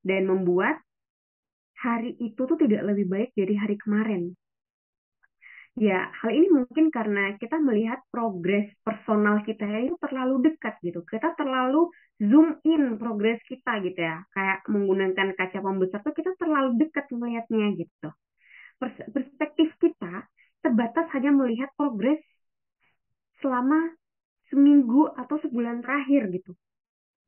dan 0.05 0.29
membuat 0.29 0.77
hari 1.81 2.13
itu 2.21 2.37
tuh 2.37 2.57
tidak 2.59 2.85
lebih 2.93 3.09
baik 3.09 3.29
dari 3.33 3.55
hari 3.57 3.75
kemarin. 3.81 4.35
Ya, 5.75 6.07
hal 6.23 6.31
ini 6.31 6.47
mungkin 6.55 6.87
karena 6.87 7.35
kita 7.35 7.59
melihat 7.59 7.99
progres 8.07 8.71
personal 8.87 9.43
kita 9.43 9.67
itu 9.83 9.99
terlalu 9.99 10.47
dekat 10.47 10.79
gitu. 10.79 11.03
Kita 11.03 11.35
terlalu 11.35 11.91
zoom 12.15 12.55
in 12.63 12.95
progres 12.95 13.43
kita 13.43 13.83
gitu 13.83 13.99
ya. 13.99 14.23
Kayak 14.31 14.63
menggunakan 14.71 15.35
kaca 15.35 15.59
pembesar 15.59 15.99
tuh 15.99 16.15
kita 16.15 16.31
terlalu 16.39 16.79
dekat 16.79 17.05
melihatnya 17.11 17.75
gitu. 17.75 18.07
Perspektif 19.15 19.69
kita 19.83 20.27
terbatas 20.63 21.05
hanya 21.15 21.31
melihat 21.35 21.69
progres 21.75 22.23
selama 23.43 23.91
seminggu 24.49 25.11
atau 25.13 25.35
sebulan 25.43 25.83
terakhir 25.83 26.31
gitu. 26.31 26.51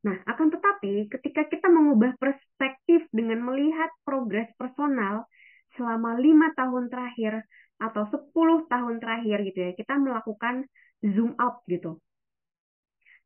Nah, 0.08 0.18
akan 0.24 0.48
tetapi 0.56 1.12
ketika 1.12 1.42
kita 1.52 1.68
mengubah 1.68 2.16
perspektif 2.16 3.04
dengan 3.12 3.44
melihat 3.44 3.92
progres 4.08 4.48
personal 4.56 5.28
selama 5.76 6.16
lima 6.16 6.54
tahun 6.56 6.88
terakhir 6.88 7.44
atau 7.78 8.04
sepuluh 8.10 8.66
tahun 8.66 8.98
terakhir 8.98 9.38
gitu 9.48 9.60
ya, 9.70 9.72
kita 9.78 9.94
melakukan 10.02 10.66
zoom 11.02 11.38
out 11.38 11.62
gitu. 11.70 12.02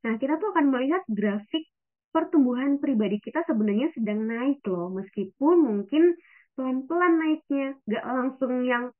Nah, 0.01 0.17
kita 0.17 0.41
tuh 0.41 0.51
akan 0.51 0.65
melihat 0.73 1.03
grafik 1.07 1.69
pertumbuhan 2.11 2.81
pribadi 2.83 3.23
kita 3.23 3.45
sebenarnya 3.47 3.93
sedang 3.95 4.27
naik 4.27 4.59
loh, 4.67 4.91
meskipun 4.91 5.55
mungkin 5.63 6.17
pelan-pelan 6.59 7.13
naiknya, 7.15 7.79
gak 7.87 8.03
langsung 8.03 8.67
yang 8.67 8.91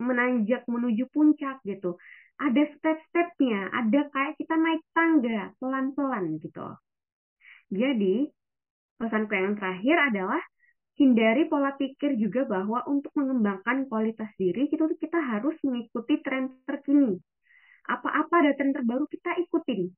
menanjak 0.00 0.64
menuju 0.64 1.04
puncak 1.12 1.60
gitu. 1.68 2.00
Ada 2.40 2.72
step-stepnya, 2.72 3.68
ada 3.68 4.08
kayak 4.08 4.40
kita 4.40 4.56
naik 4.56 4.80
tangga 4.96 5.52
pelan-pelan 5.60 6.40
gitu. 6.40 6.72
Jadi, 7.68 8.32
pesanku 8.96 9.36
yang 9.36 9.60
terakhir 9.60 9.96
adalah 10.08 10.40
hindari 11.00 11.48
pola 11.48 11.72
pikir 11.80 12.20
juga 12.20 12.44
bahwa 12.44 12.84
untuk 12.84 13.08
mengembangkan 13.16 13.88
kualitas 13.88 14.28
diri 14.36 14.68
itu 14.68 14.84
kita 15.00 15.16
harus 15.16 15.56
mengikuti 15.64 16.20
tren 16.20 16.52
terkini. 16.68 17.16
Apa-apa 17.88 18.44
ada 18.44 18.52
tren 18.52 18.76
terbaru 18.76 19.08
kita 19.08 19.40
ikutin. 19.48 19.88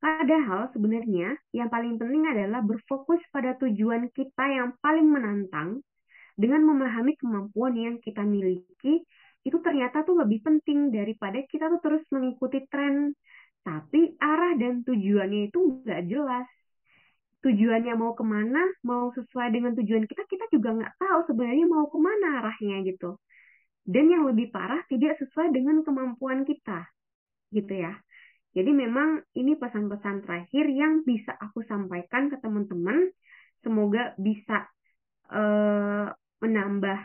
Padahal 0.00 0.72
sebenarnya 0.72 1.36
yang 1.52 1.68
paling 1.68 2.00
penting 2.00 2.26
adalah 2.26 2.64
berfokus 2.64 3.20
pada 3.28 3.54
tujuan 3.60 4.08
kita 4.10 4.44
yang 4.50 4.74
paling 4.80 5.06
menantang 5.06 5.84
dengan 6.34 6.64
memahami 6.64 7.14
kemampuan 7.20 7.76
yang 7.76 7.96
kita 8.00 8.24
miliki 8.24 9.04
itu 9.44 9.58
ternyata 9.60 10.02
tuh 10.02 10.16
lebih 10.16 10.42
penting 10.42 10.90
daripada 10.90 11.38
kita 11.46 11.70
tuh 11.76 11.80
terus 11.84 12.02
mengikuti 12.10 12.64
tren 12.66 13.14
tapi 13.62 14.18
arah 14.18 14.58
dan 14.58 14.82
tujuannya 14.82 15.50
itu 15.50 15.82
nggak 15.86 16.02
jelas 16.10 16.46
tujuannya 17.42 17.94
mau 17.98 18.14
ke 18.14 18.24
mana 18.24 18.62
mau 18.86 19.10
sesuai 19.12 19.50
dengan 19.50 19.74
tujuan 19.74 20.06
kita 20.06 20.22
kita 20.30 20.46
juga 20.54 20.78
nggak 20.78 20.94
tahu 20.98 21.18
sebenarnya 21.28 21.66
mau 21.66 21.90
ke 21.90 21.98
mana 21.98 22.26
arahnya 22.42 22.86
gitu 22.86 23.18
dan 23.82 24.04
yang 24.06 24.24
lebih 24.30 24.54
parah 24.54 24.80
tidak 24.86 25.18
sesuai 25.18 25.50
dengan 25.50 25.82
kemampuan 25.82 26.46
kita 26.46 26.86
gitu 27.50 27.74
ya 27.82 27.98
jadi 28.52 28.68
memang 28.68 29.24
ini 29.32 29.56
pesan-pesan 29.56 30.28
terakhir 30.28 30.68
yang 30.68 31.08
bisa 31.08 31.32
aku 31.40 31.64
sampaikan 31.64 32.28
ke 32.28 32.36
teman-teman. 32.36 33.08
Semoga 33.64 34.12
bisa 34.20 34.68
uh, 35.32 36.12
menambah 36.44 36.98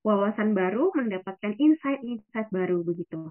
wawasan 0.00 0.56
baru, 0.56 0.96
mendapatkan 0.96 1.52
insight-insight 1.60 2.48
baru 2.48 2.80
begitu. 2.80 3.28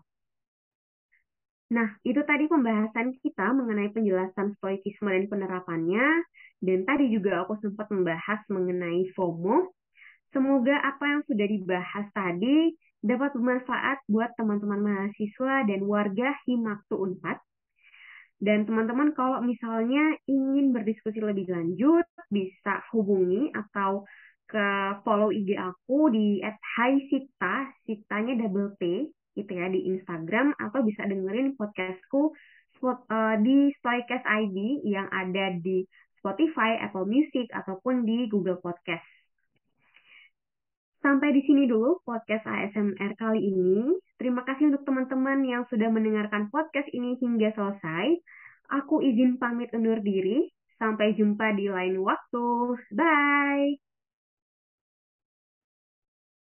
Nah, 1.73 1.97
itu 2.06 2.21
tadi 2.21 2.45
pembahasan 2.45 3.17
kita 3.17 3.49
mengenai 3.58 3.89
penjelasan 3.89 4.54
stoikisme 4.62 5.10
dan 5.10 5.26
penerapannya. 5.26 6.06
Dan 6.63 6.88
tadi 6.88 7.12
juga 7.12 7.43
aku 7.43 7.60
sempat 7.60 7.91
membahas 7.91 8.39
mengenai 8.47 9.12
FOMO. 9.12 9.76
Semoga 10.32 10.80
apa 10.80 11.04
yang 11.04 11.21
sudah 11.28 11.45
dibahas 11.45 12.08
tadi 12.15 12.71
dapat 13.04 13.36
bermanfaat 13.36 14.08
buat 14.08 14.32
teman-teman 14.39 14.80
mahasiswa 14.80 15.67
dan 15.67 15.84
warga 15.84 16.32
Himaktu 16.47 16.95
Unpad 16.95 17.38
dan 18.43 18.67
teman-teman 18.67 19.15
kalau 19.15 19.39
misalnya 19.39 20.19
ingin 20.28 20.76
berdiskusi 20.76 21.23
lebih 21.23 21.47
lanjut, 21.47 22.04
bisa 22.28 22.84
hubungi 22.91 23.47
atau 23.56 24.04
ke 24.52 24.67
follow 25.08 25.32
IG 25.32 25.56
aku 25.56 26.12
di 26.12 26.43
@haisita, 26.43 27.71
sitanya 27.88 28.43
double 28.43 28.76
T 28.76 29.08
gitu 29.39 29.47
ya 29.47 29.71
di 29.71 29.88
Instagram 29.95 30.52
atau 30.60 30.84
bisa 30.84 31.08
dengerin 31.08 31.56
podcastku 31.56 32.36
uh, 32.84 33.36
di 33.39 33.71
Stoicast 33.80 34.28
ID 34.28 34.84
yang 34.91 35.08
ada 35.08 35.56
di 35.63 35.88
Spotify, 36.24 36.80
Apple 36.80 37.04
Music 37.04 37.52
ataupun 37.52 38.08
di 38.08 38.32
Google 38.32 38.64
Podcast. 38.64 39.04
Sampai 41.04 41.36
di 41.36 41.44
sini 41.44 41.68
dulu 41.68 42.00
podcast 42.08 42.48
ASMR 42.48 43.20
kali 43.20 43.44
ini. 43.44 43.92
Terima 44.16 44.48
kasih 44.48 44.72
untuk 44.72 44.88
teman-teman 44.88 45.44
yang 45.44 45.68
sudah 45.68 45.92
mendengarkan 45.92 46.48
podcast 46.48 46.88
ini 46.96 47.20
hingga 47.20 47.52
selesai. 47.52 48.24
Aku 48.72 49.04
izin 49.04 49.36
pamit 49.36 49.76
undur 49.76 50.00
diri. 50.00 50.48
Sampai 50.80 51.12
jumpa 51.12 51.60
di 51.60 51.68
lain 51.68 52.00
waktu. 52.00 52.80
Bye! 52.96 53.83